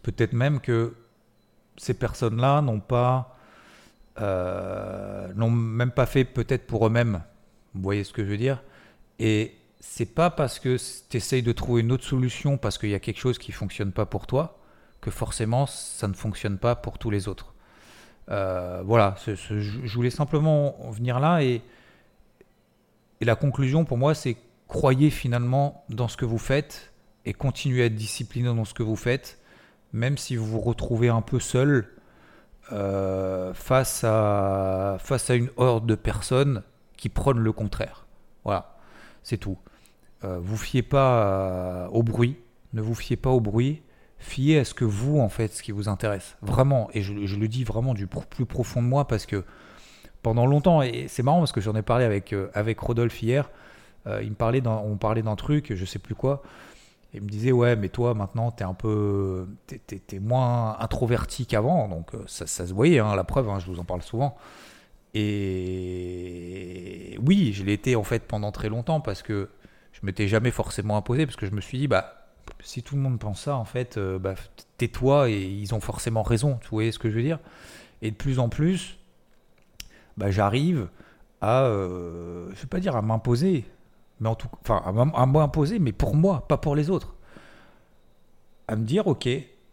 [0.02, 0.94] peut-être même que
[1.78, 3.38] ces personnes-là n'ont pas,
[4.20, 7.22] euh, n'ont même pas fait peut-être pour eux-mêmes.
[7.74, 8.64] Vous voyez ce que je veux dire?
[9.20, 10.78] Et c'est pas parce que
[11.10, 13.92] tu essayes de trouver une autre solution parce qu'il y a quelque chose qui fonctionne
[13.92, 14.60] pas pour toi
[15.02, 17.54] que forcément ça ne fonctionne pas pour tous les autres.
[18.30, 21.62] Euh, voilà, je voulais simplement venir là et,
[23.22, 24.36] et la conclusion pour moi c'est
[24.68, 26.92] croyez finalement dans ce que vous faites
[27.26, 29.40] et continuez à être discipliné dans ce que vous faites,
[29.96, 31.88] même si vous vous retrouvez un peu seul
[32.74, 36.64] euh, face, à, face à une horde de personnes
[36.98, 38.06] qui prônent le contraire.
[38.44, 38.78] Voilà,
[39.24, 39.58] c'est tout.
[40.24, 42.38] Euh, vous fiez pas au bruit,
[42.74, 43.82] ne vous fiez pas au bruit,
[44.20, 46.36] fiez à ce que vous, en fait, ce qui vous intéresse.
[46.42, 49.46] Vraiment, et je, le dis vraiment du plus profond de moi parce que
[50.24, 53.50] pendant longtemps, et c'est marrant parce que j'en ai parlé avec, euh, avec Rodolphe hier,
[54.08, 56.44] euh, il me parlait on parlait d'un truc, je sais plus quoi,
[57.16, 61.88] et il me disait, ouais, mais toi, maintenant, t'es un peu, t'es, moins introverti qu'avant,
[61.88, 64.36] donc euh, ça, se voyait, hein, la preuve, hein, je vous en parle souvent.
[65.14, 66.38] Et
[67.26, 69.48] oui, je l'ai été en fait pendant très longtemps parce que
[69.94, 72.28] je m'étais jamais forcément imposé parce que je me suis dit, bah,
[72.60, 74.36] si tout le monde pense ça, en fait, euh, bah,
[74.78, 76.60] tais-toi et ils ont forcément raison.
[76.62, 77.40] Tu vois ce que je veux dire
[78.02, 78.98] Et de plus en plus,
[80.18, 80.90] bah, j'arrive
[81.40, 83.64] à, euh, je vais pas dire à m'imposer,
[84.20, 87.16] mais enfin, à m'imposer, mais pour moi, pas pour les autres.
[88.68, 89.28] À me dire, ok,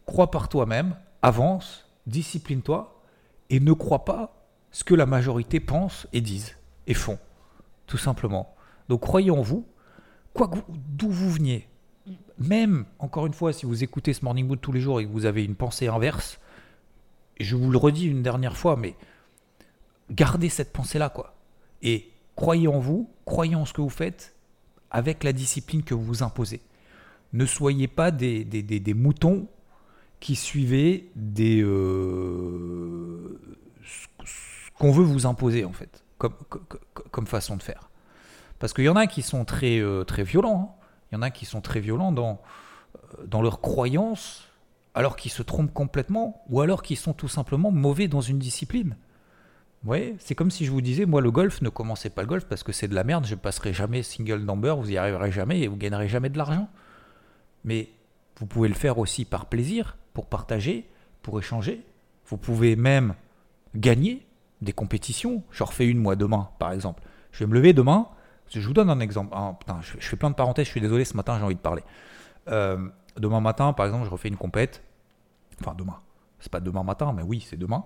[0.06, 3.00] crois par toi-même, avance, discipline-toi
[3.50, 7.18] et ne crois pas ce que la majorité pense et disent et font,
[7.86, 8.54] tout simplement.
[8.88, 9.66] Donc croyez en vous,
[10.34, 11.68] quoi d'où vous veniez,
[12.38, 15.12] même, encore une fois, si vous écoutez ce Morning Mood tous les jours et que
[15.12, 16.40] vous avez une pensée inverse,
[17.38, 18.96] je vous le redis une dernière fois, mais
[20.10, 21.34] gardez cette pensée-là, quoi.
[21.82, 24.31] Et croyez en vous, croyez en ce que vous faites,
[24.92, 26.60] avec la discipline que vous vous imposez.
[27.32, 29.48] Ne soyez pas des, des, moutons
[30.20, 33.40] qui suivez des, euh,
[33.82, 36.34] ce qu'on veut vous imposer, en fait, comme,
[37.10, 37.88] comme, façon de faire.
[38.58, 40.76] Parce qu'il y en a qui sont très, euh, très violents.
[40.78, 40.84] Hein.
[41.10, 42.42] Il y en a qui sont très violents dans,
[42.96, 44.46] euh, dans leurs croyances,
[44.94, 48.94] alors qu'ils se trompent complètement, ou alors qu'ils sont tout simplement mauvais dans une discipline.
[49.84, 52.44] Voyez, c'est comme si je vous disais, moi le golf, ne commencez pas le golf
[52.44, 55.60] parce que c'est de la merde, je passerai jamais single number, vous y arriverez jamais
[55.60, 56.68] et vous gagnerez jamais de l'argent.
[57.64, 57.88] Mais
[58.38, 60.88] vous pouvez le faire aussi par plaisir, pour partager,
[61.22, 61.84] pour échanger.
[62.26, 63.14] Vous pouvez même
[63.74, 64.24] gagner
[64.60, 65.42] des compétitions.
[65.50, 67.02] J'en refais une moi demain, par exemple.
[67.32, 68.08] Je vais me lever demain,
[68.60, 69.34] je vous donne un exemple.
[69.80, 71.82] je, fais plein de parenthèses, je suis désolé, ce matin j'ai envie de parler.
[72.48, 74.82] Euh, demain matin, par exemple, je refais une compète.
[75.60, 75.98] Enfin, demain.
[76.40, 77.84] C'est pas demain matin, mais oui, c'est demain.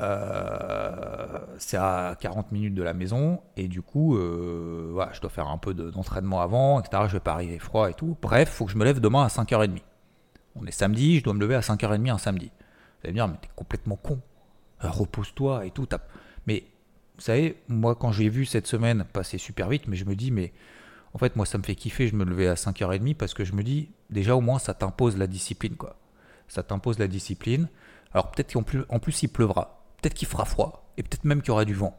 [0.00, 5.48] Euh, c'est à 40 minutes de la maison et du coup, euh, je dois faire
[5.48, 7.04] un peu d'entraînement avant, etc.
[7.08, 8.16] Je vais pas arriver froid et tout.
[8.22, 9.80] Bref, faut que je me lève demain à 5h30.
[10.54, 12.46] On est samedi, je dois me lever à 5h30 un samedi.
[12.46, 14.20] Vous allez me dire, mais t'es complètement con.
[14.80, 15.88] Repose-toi et tout.
[16.46, 16.64] Mais
[17.16, 20.30] vous savez, moi, quand j'ai vu cette semaine passer super vite, mais je me dis,
[20.30, 20.52] mais
[21.14, 22.06] en fait, moi, ça me fait kiffer.
[22.06, 25.16] Je me levais à 5h30 parce que je me dis, déjà, au moins, ça t'impose
[25.16, 25.96] la discipline, quoi.
[26.46, 27.68] Ça t'impose la discipline.
[28.12, 29.77] Alors, peut-être qu'en plus, en plus, il pleuvra.
[30.00, 30.90] Peut-être qu'il fera froid.
[30.96, 31.98] Et peut-être même qu'il y aura du vent.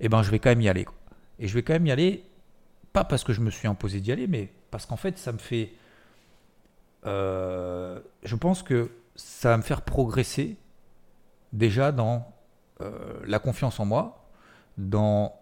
[0.00, 0.86] Eh ben, je vais quand même y aller.
[1.38, 2.24] Et je vais quand même y aller,
[2.92, 5.38] pas parce que je me suis imposé d'y aller, mais parce qu'en fait, ça me
[5.38, 5.72] fait.
[7.06, 10.56] Euh, je pense que ça va me faire progresser
[11.52, 12.26] déjà dans
[12.80, 14.28] euh, la confiance en moi,
[14.76, 15.34] dans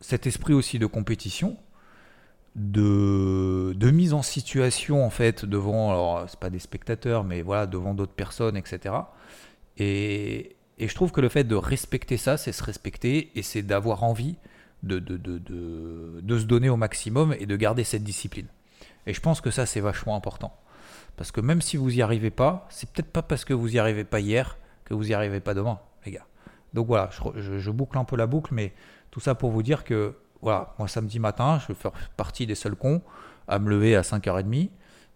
[0.00, 1.56] cet esprit aussi de compétition,
[2.56, 7.66] de, de mise en situation en fait devant, alors c'est pas des spectateurs, mais voilà,
[7.66, 8.94] devant d'autres personnes, etc.
[9.80, 14.02] Et, je trouve que le fait de respecter ça, c'est se respecter et c'est d'avoir
[14.02, 14.36] envie
[14.82, 18.46] de, se donner au maximum et de garder cette discipline.
[19.06, 20.54] Et je pense que ça, c'est vachement important.
[21.16, 23.78] Parce que même si vous n'y arrivez pas, c'est peut-être pas parce que vous n'y
[23.78, 26.26] arrivez pas hier que vous n'y arrivez pas demain, les gars.
[26.72, 28.72] Donc voilà, je, boucle un peu la boucle, mais
[29.10, 32.54] tout ça pour vous dire que, voilà, moi samedi matin, je vais faire partie des
[32.54, 33.02] seuls cons
[33.48, 34.70] à me lever à 5h30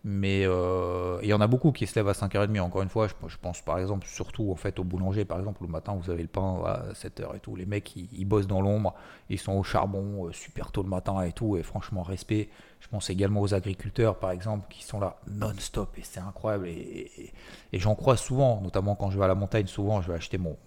[0.07, 2.61] Mais euh, il y en a beaucoup qui se lèvent à 5h30.
[2.61, 5.25] Encore une fois, je, pense par exemple surtout en fait au boulanger.
[5.25, 7.57] Par exemple, le matin, vous avez le pain à 7h et tout.
[7.57, 8.95] Les mecs, ils, bossent dans l'ombre.
[9.31, 11.57] Ils sont au charbon euh, super tôt le matin et tout.
[11.57, 12.51] Et franchement, respect.
[12.81, 15.97] Je pense également aux agriculteurs, par exemple, qui sont là non-stop.
[15.97, 16.69] Et c'est incroyable.
[16.69, 17.33] Et,
[17.73, 19.67] j'en crois souvent, notamment quand je vais à la montagne.
[19.67, 20.59] Souvent, je vais acheter mon,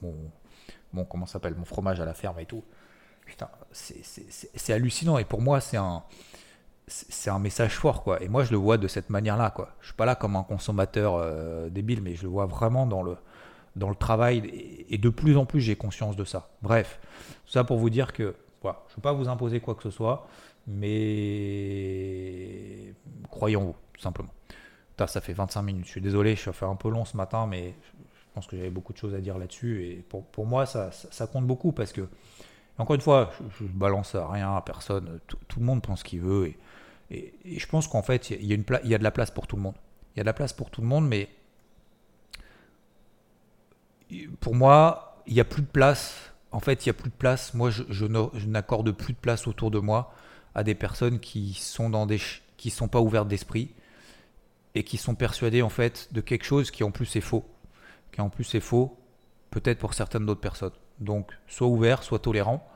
[0.93, 2.63] mon, comment s'appelle, mon fromage à la ferme et tout.
[3.23, 5.19] Putain, c'est hallucinant.
[5.19, 6.01] Et pour moi, c'est un
[6.87, 8.23] c'est un message fort quoi.
[8.23, 9.73] Et moi je le vois de cette manière là quoi.
[9.81, 13.03] Je suis pas là comme un consommateur euh, débile mais je le vois vraiment dans
[13.03, 13.17] le
[13.75, 14.85] dans le travail.
[14.89, 16.49] Et, de plus en plus j'ai conscience de ça.
[16.61, 16.99] Bref
[17.45, 19.89] ça pour vous dire que voilà, je ne veux pas vous imposer quoi que ce
[19.89, 20.27] soit
[20.65, 20.93] mais
[23.29, 24.31] croyons-vous tout simplement.
[25.05, 25.85] Ça fait 25 minutes.
[25.85, 28.55] Je suis désolé je suis fait un peu long ce matin mais je pense que
[28.55, 29.85] j'avais beaucoup de choses à dire là-dessus.
[29.85, 32.07] Et pour, pour moi ça, ça, compte beaucoup parce que
[32.77, 36.03] encore une fois je, je balance à rien à personne tout, le monde pense ce
[36.03, 36.57] qu'il veut et
[37.45, 39.75] je pense qu'en fait, il y, a de la place pour tout le monde.
[40.15, 41.29] Il y a de la place pour tout le monde, mais
[44.39, 46.33] pour moi, il n'y a plus de place.
[46.51, 47.53] En fait, il n'y a plus de place.
[47.53, 50.13] Moi, je, je n'accorde plus de place autour de moi
[50.55, 52.19] à des personnes qui sont dans des
[52.57, 53.71] qui sont pas ouvertes d'esprit
[54.73, 57.45] et qui sont persuadées en fait de quelque chose qui en plus est faux,
[58.11, 58.97] qui en plus est faux,
[59.51, 60.71] peut-être pour certaines d'autres personnes.
[60.99, 62.67] Donc, sois ouvert, sois tolérant,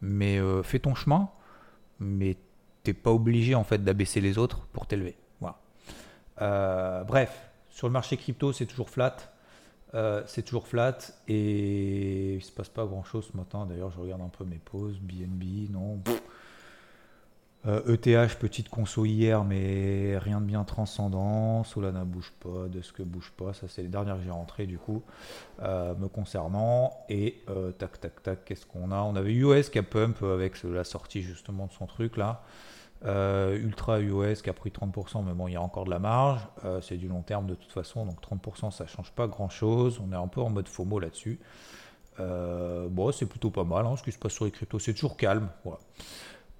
[0.00, 1.30] mais euh, fais ton chemin,
[2.00, 2.36] mais
[2.82, 5.16] t'es pas obligé en fait d'abaisser les autres pour t'élever.
[5.40, 5.58] Voilà.
[6.42, 9.16] Euh, bref, sur le marché crypto, c'est toujours flat.
[9.94, 10.96] Euh, c'est toujours flat
[11.28, 13.66] et il se passe pas grand chose ce matin.
[13.66, 14.98] D'ailleurs, je regarde un peu mes pauses.
[15.00, 16.00] BNB, non.
[17.66, 21.62] Euh, e petite conso hier, mais rien de bien transcendant.
[21.64, 23.52] Solana bouge pas, de ce que bouge pas.
[23.52, 25.02] Ça, c'est les dernières que j'ai rentrées du coup,
[25.62, 26.92] euh, me concernant.
[27.08, 29.00] Et euh, tac, tac, tac, qu'est-ce qu'on a?
[29.02, 32.42] On avait US qui a pump avec la sortie justement de son truc là.
[33.04, 36.40] Ultra US qui a pris 30%, mais bon, il y a encore de la marge.
[36.82, 40.00] c'est du long terme de toute façon, donc 30% ça change pas grand chose.
[40.00, 41.40] On est un peu en mode FOMO là-dessus.
[42.18, 44.78] bon, c'est plutôt pas mal hein, ce qui se passe sur les cryptos.
[44.78, 45.48] C'est toujours calme.
[45.64, 45.80] Voilà.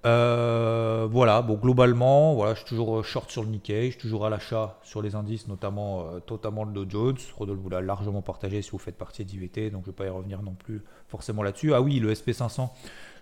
[0.05, 4.01] Euh, voilà, bon, globalement, voilà, je suis toujours euh, short sur le Nikkei, je suis
[4.01, 7.17] toujours à l'achat sur les indices, notamment, totalement euh, le Dow Jones.
[7.37, 10.05] Rodolphe vous l'a largement partagé si vous faites partie d'IVT, donc je ne vais pas
[10.05, 11.73] y revenir non plus forcément là-dessus.
[11.73, 12.69] Ah oui, le SP500,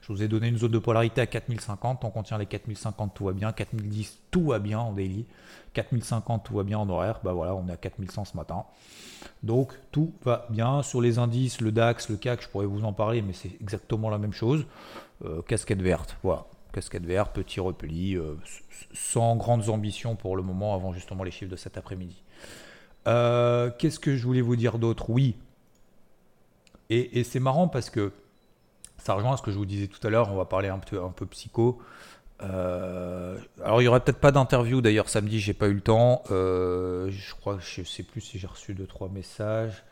[0.02, 3.26] je vous ai donné une zone de polarité à 4050, on contient les 4050, tout
[3.26, 5.28] va bien, 4010, tout va bien en daily,
[5.74, 8.64] 4050, tout va bien en horaire, bah voilà, on est à 4100 ce matin.
[9.44, 10.82] Donc tout va bien.
[10.82, 14.10] Sur les indices, le DAX, le CAC, je pourrais vous en parler, mais c'est exactement
[14.10, 14.66] la même chose.
[15.48, 18.36] casquette verte, voilà casquette verte, petit repli, euh,
[18.94, 22.24] sans grandes ambitions pour le moment, avant justement les chiffres de cet après-midi.
[23.08, 25.10] Euh, qu'est-ce que je voulais vous dire d'autre?
[25.10, 25.36] Oui.
[26.90, 28.12] Et, c'est marrant parce que
[28.98, 31.02] ça rejoint ce que je vous disais tout à l'heure, on va parler un peu,
[31.02, 31.80] un peu psycho.
[32.42, 36.24] Euh, alors il n'y aurait peut-être pas d'interview d'ailleurs samedi, j'ai pas eu le temps.
[36.28, 39.84] je crois, je sais plus si j'ai reçu deux trois messages.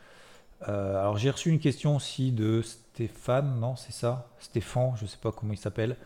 [0.66, 4.28] alors j'ai reçu une question aussi de Stéphane, non c'est ça?
[4.38, 5.96] Stéphane, je sais pas comment il s'appelle.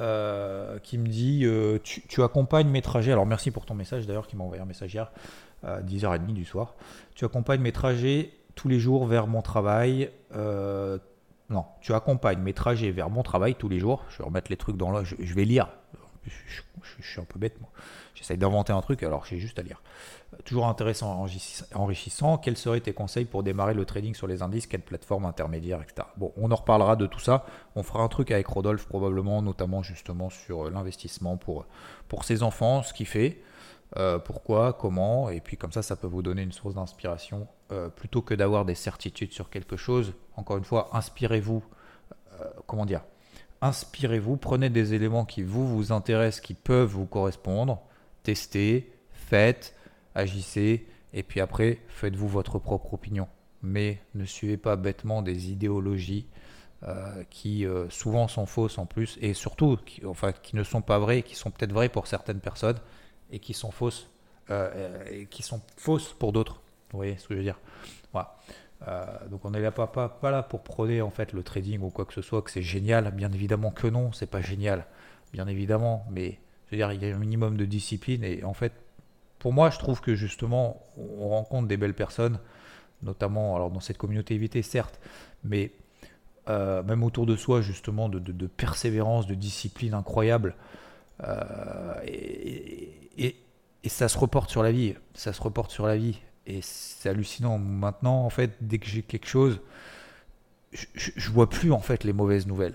[0.00, 3.10] Euh, qui me dit euh, tu, accompagnes mes trajets.
[3.10, 5.10] Alors merci pour ton message d'ailleurs qui m'a envoyé un message hier
[5.64, 6.76] à 10h30 du soir.
[7.16, 10.10] Tu accompagnes mes trajets tous les jours vers mon travail.
[10.36, 10.98] Euh,
[11.50, 14.04] non, tu accompagnes mes trajets vers mon travail tous les jours.
[14.10, 15.02] Je vais remettre les trucs dans là.
[15.02, 15.68] Je, vais lire.
[16.28, 17.70] Je, suis un peu bête moi.
[18.14, 19.82] J'essaye d'inventer un truc alors j'ai juste à lire.
[20.44, 21.26] Toujours intéressant,
[21.74, 22.38] enrichissant.
[22.38, 24.66] Quels seraient tes conseils pour démarrer le trading sur les indices?
[24.66, 26.06] Quelle plateforme intermédiaire, etc.
[26.16, 27.46] Bon, on en reparlera de tout ça.
[27.74, 31.66] On fera un truc avec Rodolphe probablement, notamment justement sur l'investissement pour,
[32.08, 33.40] pour ses enfants, ce qu'il fait,
[33.96, 37.48] euh, pourquoi, comment, et puis comme ça, ça peut vous donner une source d'inspiration.
[37.72, 41.62] Euh, plutôt que d'avoir des certitudes sur quelque chose, encore une fois, inspirez-vous,
[42.40, 43.02] euh, comment dire
[43.60, 47.82] Inspirez-vous, prenez des éléments qui vous, vous intéressent, qui peuvent vous correspondre,
[48.22, 49.74] testez, faites,
[50.14, 53.26] agissez, et puis après, faites-vous votre propre opinion.
[53.62, 56.26] Mais ne suivez pas bêtement des idéologies
[56.84, 60.82] euh, qui euh, souvent sont fausses en plus, et surtout qui, enfin, qui ne sont
[60.82, 62.78] pas vraies, qui sont peut-être vraies pour certaines personnes,
[63.32, 64.08] et qui sont fausses,
[64.50, 66.60] euh, et qui sont fausses pour d'autres.
[66.92, 67.58] Vous voyez ce que je veux dire?
[68.12, 68.36] Voilà.
[69.30, 72.04] Donc on n'est là pas, pas, là pour prôner en fait le trading ou quoi
[72.04, 73.10] que ce soit, que c'est génial.
[73.12, 74.86] Bien évidemment que non, c'est pas génial,
[75.32, 76.06] bien évidemment.
[76.10, 78.72] Mais je veux dire, il y a un minimum de discipline et en fait,
[79.38, 82.38] pour moi, je trouve que justement, on rencontre des belles personnes,
[83.02, 85.00] notamment alors dans cette communauté évitée, certes,
[85.44, 85.72] mais
[86.48, 90.54] euh, même autour de soi, justement, de, persévérance, de discipline incroyable.
[91.24, 93.36] Euh, et,
[93.86, 94.94] ça se reporte sur la vie.
[95.14, 96.20] Ça se reporte sur la vie.
[96.48, 97.58] Et c'est hallucinant.
[97.58, 99.60] Maintenant, en fait, dès que j'ai quelque chose,
[100.72, 102.74] je, je, vois plus en fait les mauvaises nouvelles.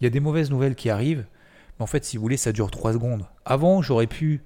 [0.00, 1.26] Il y a des mauvaises nouvelles qui arrivent,
[1.78, 3.26] mais en fait, si vous voulez, ça dure 3 secondes.
[3.44, 4.42] Avant, j'aurais pu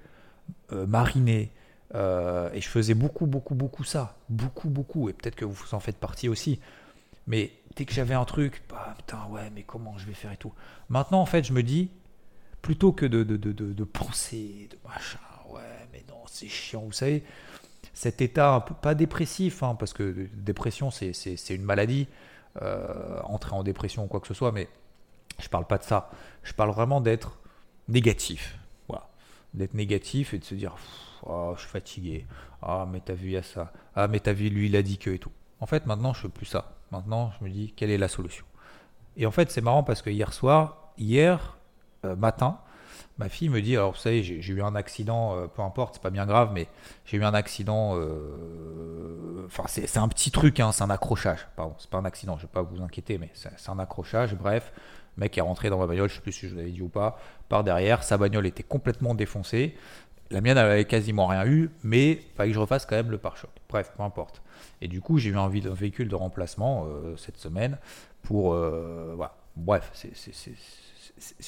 [0.72, 1.50] euh, mariner,
[1.94, 4.16] Euh, et je faisais beaucoup, beaucoup, beaucoup ça.
[4.28, 5.08] Beaucoup, beaucoup.
[5.08, 6.60] Et peut-être que vous en faites partie aussi.
[7.26, 10.36] Mais dès que j'avais un truc, bah, putain, ouais, mais comment je vais faire et
[10.36, 10.52] tout.
[10.90, 11.90] Maintenant, en fait, je me dis,
[12.62, 15.18] plutôt que de, de, de, de penser, de machin,
[15.50, 17.24] ouais, mais non, c'est chiant, vous savez,
[17.98, 22.06] cet état un peu, pas dépressif, hein, parce que dépression, c'est une maladie,
[22.62, 24.68] euh, entrer en dépression ou quoi que ce soit, mais
[25.40, 26.08] je parle pas de ça.
[26.44, 27.40] Je parle vraiment d'être
[27.88, 28.56] négatif.
[28.86, 29.08] Voilà.
[29.52, 30.76] D'être négatif et de se dire,
[31.24, 32.24] oh, je suis fatigué.
[32.62, 33.72] Ah, mais t'as vu, il y a ça.
[33.96, 35.32] Ah, mais t'as vu, lui, il a dit que et tout.
[35.58, 36.76] En fait, maintenant, je fais plus ça.
[36.92, 38.44] Maintenant, je me dis, quelle est la solution?
[39.16, 41.58] Et en fait, c'est marrant parce que hier soir, hier
[42.04, 42.60] euh, matin,
[43.18, 46.02] ma fille me dit, alors vous savez, j'ai eu un accident, euh, peu importe, c'est
[46.02, 46.68] pas bien grave, mais
[47.04, 51.74] j'ai eu un accident, euh, enfin c'est un petit truc, hein, c'est un accrochage, pardon,
[51.78, 54.72] c'est pas un accident, je vais pas vous inquiéter, mais c'est un accrochage, bref,
[55.16, 56.80] le mec est rentré dans ma bagnole, je sais plus si je vous avais dit
[56.80, 59.74] ou pas, par derrière, sa bagnole était complètement défoncée,
[60.30, 63.10] la mienne, elle avait quasiment rien eu, mais il fallait que je refasse quand même
[63.10, 63.48] le pare-choc.
[63.70, 64.42] Bref, peu importe.
[64.82, 67.78] Et du coup, j'ai eu envie d'un véhicule de remplacement euh, cette semaine
[68.20, 68.52] pour.
[68.52, 69.34] Voilà.
[69.56, 70.12] Bref, c'est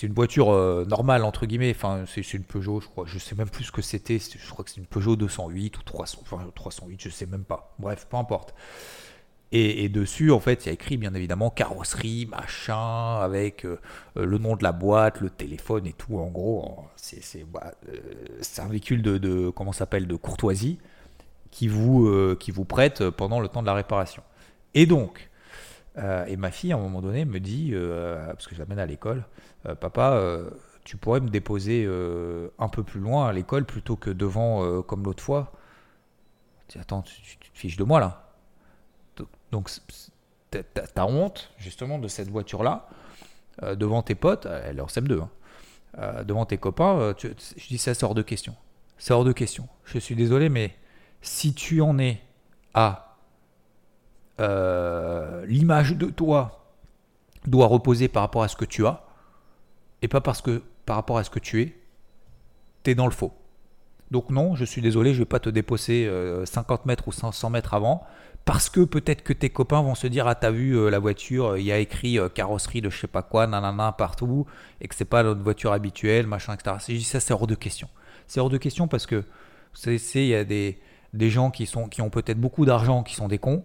[0.03, 1.73] une voiture euh, normale, entre guillemets.
[1.75, 3.05] Enfin, c'est une Peugeot, je crois.
[3.07, 4.19] Je sais même plus ce que c'était.
[4.19, 7.75] Je crois que c'est une Peugeot 208 ou 300, enfin, 308, je sais même pas.
[7.79, 8.55] Bref, peu importe.
[9.53, 13.81] Et, dessus, en fait, il y a écrit bien évidemment carrosserie, machin, avec euh,
[14.15, 16.19] le nom de la boîte, le téléphone et tout.
[16.19, 20.79] En gros, c'est bah, euh, un véhicule de, de comment s'appelle de courtoisie
[21.51, 24.23] qui vous euh, qui vous prête pendant le temps de la réparation.
[24.75, 25.30] Et donc,
[26.27, 27.75] et ma fille à un moment donné me dit,
[28.27, 29.25] parce que je l'amène à l'école,
[29.81, 30.41] papa,
[30.85, 31.87] tu pourrais me déposer
[32.59, 35.53] un peu plus loin à l'école plutôt que devant comme l'autre fois?
[36.73, 38.31] Je attends, tu, te fiches de moi là
[39.53, 39.71] donc,
[40.51, 42.89] t'as honte, justement, de cette voiture-là,
[43.63, 45.31] euh, devant tes potes, elle est en CM2, hein,
[45.99, 48.55] euh, devant tes copains, euh, je dis ça sort de question.
[48.99, 49.69] C'est hors de question.
[49.85, 50.77] Je suis désolé, mais
[51.23, 52.21] si tu en es
[52.75, 53.10] à
[55.47, 56.67] l'image de toi
[57.47, 59.05] doit reposer par rapport à ce que tu as,
[60.03, 61.77] et pas parce que par rapport à ce que tu es,
[62.83, 63.33] t'es dans le faux.
[64.11, 66.11] Donc non, je suis désolé, je vais pas te déposer
[66.45, 68.07] 50 mètres ou 500 mètres avant
[68.45, 71.57] parce que peut-être que tes copains vont se dire ah t'as vu euh, la voiture
[71.57, 74.47] il y a écrit euh, carrosserie de je sais pas quoi nanana partout
[74.81, 77.89] et que c'est pas notre voiture habituelle machin etc ça c'est hors de question
[78.27, 79.25] c'est hors de question parce que
[79.73, 80.79] c'est il y a des,
[81.13, 83.63] des gens qui sont qui ont peut-être beaucoup d'argent qui sont des cons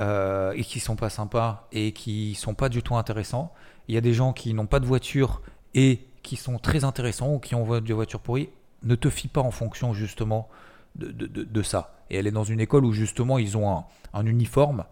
[0.00, 3.52] euh, et qui sont pas sympas et qui sont pas du tout intéressants
[3.88, 5.42] il y a des gens qui n'ont pas de voiture
[5.74, 8.48] et qui sont très intéressants ou qui ont des voitures pourries
[8.84, 10.48] ne te fie pas en fonction justement
[10.94, 14.84] de, de, ça et elle est dans une école où justement ils ont un, uniforme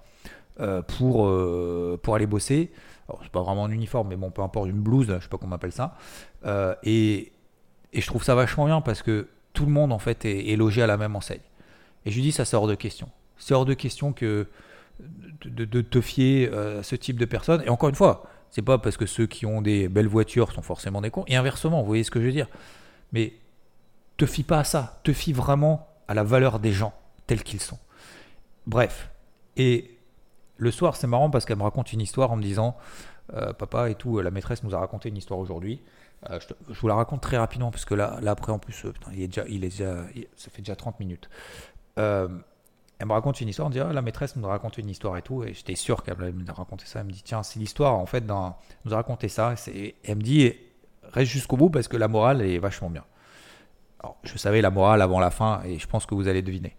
[0.60, 2.70] euh, pour, euh, pour aller bosser.
[3.08, 5.36] Alors, c'est pas vraiment un uniforme, mais bon, peu importe, une blouse, je sais pas
[5.36, 5.96] comment on appelle ça.
[6.82, 7.32] Et,
[7.92, 10.82] et, je trouve ça vachement bien parce que tout le monde en fait est, logé
[10.82, 11.40] à la même enseigne.
[12.06, 13.08] Et je lui dis, ça c'est hors de question.
[13.36, 14.46] C'est hors de question que
[15.44, 17.62] de, te fier à ce type de personnes.
[17.64, 20.62] Et encore une fois, c'est pas parce que ceux qui ont des belles voitures sont
[20.62, 21.24] forcément des cons.
[21.28, 22.48] Et inversement, vous voyez ce que je veux dire.
[23.12, 23.34] Mais
[24.16, 25.00] te fie pas à ça.
[25.02, 26.92] Te fie vraiment à la valeur des gens
[27.26, 27.78] tels qu'ils sont.
[28.66, 29.10] Bref.
[29.56, 29.96] Et
[30.56, 32.76] le soir, c'est marrant parce qu'elle me raconte une histoire en me disant
[33.34, 35.80] euh, Papa et tout, la maîtresse nous a raconté une histoire aujourd'hui.
[36.28, 39.22] Euh, je, vous la raconte très rapidement parce que là, après, en plus, euh, il
[39.22, 40.04] est déjà, il est déjà,
[40.36, 41.30] ça fait déjà 30 minutes.
[43.00, 45.16] Elle me raconte une histoire, on dit ah, la maîtresse nous a raconté une histoire
[45.16, 47.00] et tout, et j'étais sûr qu'elle me raconter ça.
[47.00, 49.54] Elle me dit tiens, c'est l'histoire en fait d'un, nous a raconté ça.
[50.04, 50.52] Elle me dit
[51.04, 53.04] reste jusqu'au bout parce que la morale est vachement bien.
[54.00, 56.76] Alors, je savais la morale avant la fin et je pense que vous allez deviner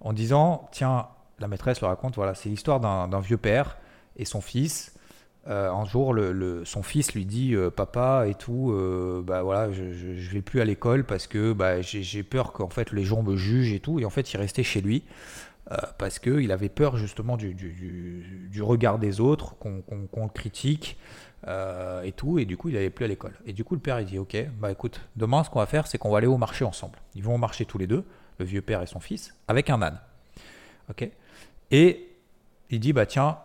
[0.00, 1.08] en disant tiens,
[1.40, 3.76] la maîtresse le raconte, voilà, c'est l'histoire d'un vieux père
[4.16, 4.93] et son fils.
[5.46, 6.16] Euh, un jour,
[6.64, 10.62] son fils lui dit euh, Papa et tout, euh, bah voilà, je, je, vais plus
[10.62, 14.00] à l'école parce que bah, j'ai peur qu'en fait les gens me jugent et tout.
[14.00, 15.04] Et en fait, il restait chez lui
[15.98, 19.82] parce qu'il avait peur justement du, du, regard des autres, qu'on
[20.14, 20.98] le critique
[21.46, 22.38] et tout.
[22.38, 23.34] Et du coup, il n'allait plus à l'école.
[23.46, 25.86] Et du coup, le père il dit Ok, bah écoute, demain, ce qu'on va faire,
[25.86, 26.98] c'est qu'on va aller au marché ensemble.
[27.14, 28.04] Ils vont au marché tous les deux
[28.38, 29.98] le vieux père et son fils, avec un âne.
[30.90, 31.08] Ok?
[31.70, 32.08] Et
[32.70, 33.38] il dit bah tiens,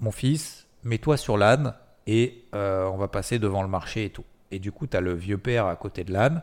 [0.00, 1.74] mon fils, mets-toi sur l'âne
[2.06, 4.24] et euh, on va passer devant le marché et tout.
[4.50, 6.42] Et du coup, tu le vieux père à côté de l'âne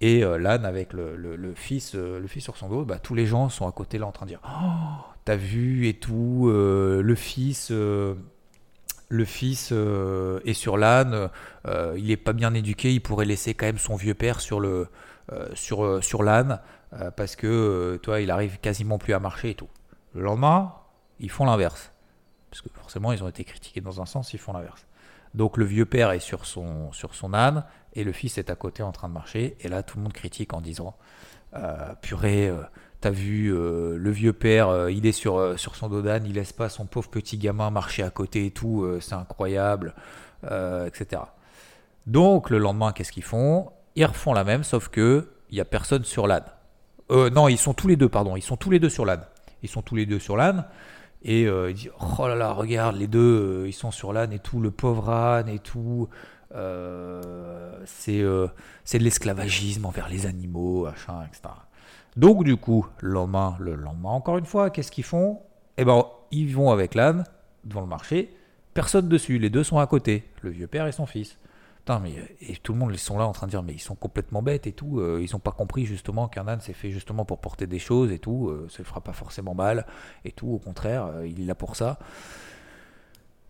[0.00, 2.84] et euh, l'âne avec le, fils, euh, le fils sur son dos.
[2.84, 5.86] Bah, tous les gens sont à côté là en train de dire oh, t'as vu
[5.86, 11.28] et tout, le fils le fils est sur l'âne,
[11.66, 14.88] il n'est pas bien éduqué, il pourrait laisser quand même son vieux père sur le
[15.54, 16.60] sur, l'âne.
[17.16, 19.68] Parce que toi, il arrive quasiment plus à marcher et tout.
[20.14, 20.74] Le lendemain,
[21.20, 21.91] ils font l'inverse.
[22.52, 24.84] Parce que forcément, ils ont été critiqués dans un sens, ils font l'inverse.
[25.32, 28.56] Donc le vieux père est sur son, sur son âne et le fils est à
[28.56, 29.56] côté en train de marcher.
[29.60, 30.94] Et là, tout le monde critique en disant
[32.02, 32.52] purée,
[33.00, 36.84] t'as vu le vieux père, il est sur, sur son dodane, il laisse pas son
[36.84, 39.94] pauvre petit gamin marcher à côté et tout, c'est incroyable,
[40.44, 41.22] etc.
[42.06, 43.70] Donc le lendemain, qu'est-ce qu'ils font?
[43.96, 46.44] Ils refont la même, sauf que il y a personne sur l'âne.
[47.08, 49.24] non, ils sont tous les deux, pardon, ils sont tous les deux sur l'âne.
[49.62, 50.66] Ils sont tous les deux sur l'âne.
[51.24, 54.32] Et euh, il dit Oh là là, regarde, les deux, euh, ils sont sur l'âne
[54.32, 56.08] et tout, le pauvre âne et tout.
[56.54, 58.50] Euh, c'est de
[59.04, 61.54] l'esclavagisme envers les animaux, etc.
[62.16, 65.40] Donc, du coup, le lendemain, le lendemain, encore une fois, qu'est-ce qu'ils font?
[65.78, 67.24] Eh ben, ils vont avec l'âne
[67.64, 68.34] devant le marché,
[68.74, 71.38] personne dessus, les deux sont à côté, le vieux père et son fils
[71.88, 73.94] mais et tout le monde ils sont là en train de dire mais ils sont
[73.94, 75.00] complètement bêtes et tout.
[75.00, 78.12] Euh, ils n'ont pas compris justement qu'un âne c'est fait justement pour porter des choses
[78.12, 78.48] et tout.
[78.48, 79.86] Euh, ça ne fera pas forcément mal
[80.24, 80.48] et tout.
[80.48, 81.98] Au contraire, euh, il est là pour ça.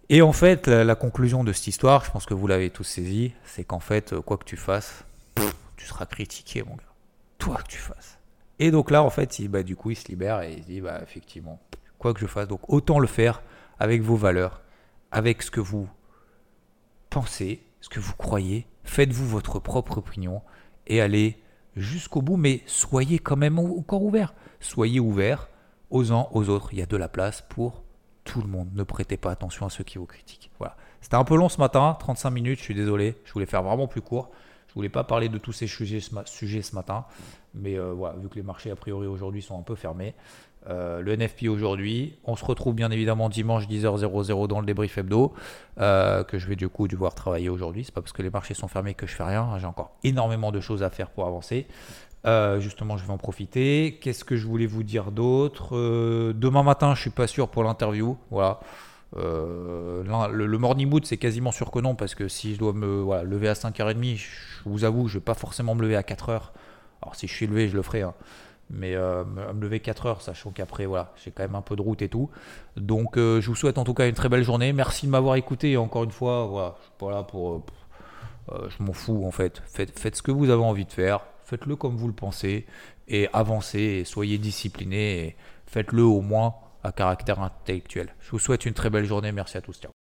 [0.08, 3.32] Et en fait, la, conclusion de cette histoire, je pense que vous l'avez tous saisi,
[3.44, 5.04] c'est qu'en fait, quoi que tu fasses,
[5.76, 6.82] tu seras critiqué, mon gars.
[7.38, 8.18] Toi que tu fasses.
[8.58, 10.80] Et donc là, en fait, bah, du coup, il se libère et il se dit,
[10.82, 11.60] bah, effectivement,
[11.98, 13.42] quoi que je fasse, donc autant le faire
[13.78, 14.60] avec vos valeurs,
[15.12, 15.88] avec ce que vous
[17.08, 20.40] pensez, ce que vous croyez, faites-vous votre propre opinion
[20.86, 21.42] et allez
[21.76, 24.34] jusqu'au bout, mais soyez quand même encore ouvert.
[24.60, 25.48] Soyez ouvert
[25.90, 26.68] aux uns, aux autres.
[26.72, 27.82] Il y a de la place pour
[28.24, 28.70] tout le monde.
[28.74, 30.50] Ne prêtez pas attention à ceux qui vous critiquent.
[30.58, 30.76] Voilà.
[31.00, 33.16] C'était un peu long ce matin, 35 minutes, je suis désolé.
[33.24, 34.30] Je voulais faire vraiment plus court.
[34.68, 37.04] Je voulais pas parler de tous ces sujets ce, matin,
[37.52, 40.14] mais euh, voilà, vu que les marchés a priori aujourd'hui sont un peu fermés,
[40.68, 42.18] euh, le NFP aujourd'hui.
[42.24, 45.32] On se retrouve bien évidemment dimanche 10h00 dans le débrief hebdo,
[45.80, 47.84] euh, que je vais du coup devoir travailler aujourd'hui.
[47.84, 49.58] C'est pas parce que les marchés sont fermés que je fais rien.
[49.58, 51.66] J'ai encore énormément de choses à faire pour avancer.
[52.24, 53.98] Euh, justement, je vais en profiter.
[54.00, 55.76] Qu'est-ce que je voulais vous dire d'autre?
[56.32, 58.16] Demain matin, je suis pas sûr pour l'interview.
[58.30, 58.60] Voilà.
[59.16, 63.48] le, morning mood, c'est quasiment sûr que non, parce que si je dois me lever
[63.48, 64.28] à 5h30, je
[64.64, 66.52] vous avoue, je vais pas forcément me lever à 4h.
[67.02, 68.02] Alors, si je suis levé, je le ferai.
[68.02, 68.14] Hein
[68.72, 71.82] mais euh, me lever 4 heures, sachant qu'après, voilà, j'ai quand même un peu de
[71.82, 72.30] route et tout.
[72.76, 74.72] Donc, euh, je vous souhaite en tout cas une très belle journée.
[74.72, 75.72] Merci de m'avoir écouté.
[75.72, 77.62] Et encore une fois, voilà, je suis pas là pour.
[78.50, 79.62] Euh, je m'en fous en fait.
[79.66, 81.20] Faites, faites ce que vous avez envie de faire.
[81.44, 82.66] Faites-le comme vous le pensez.
[83.08, 85.26] Et avancez et soyez discipliné.
[85.26, 88.14] Et faites-le au moins à caractère intellectuel.
[88.20, 89.32] Je vous souhaite une très belle journée.
[89.32, 89.78] Merci à tous.
[89.78, 89.92] Ciao.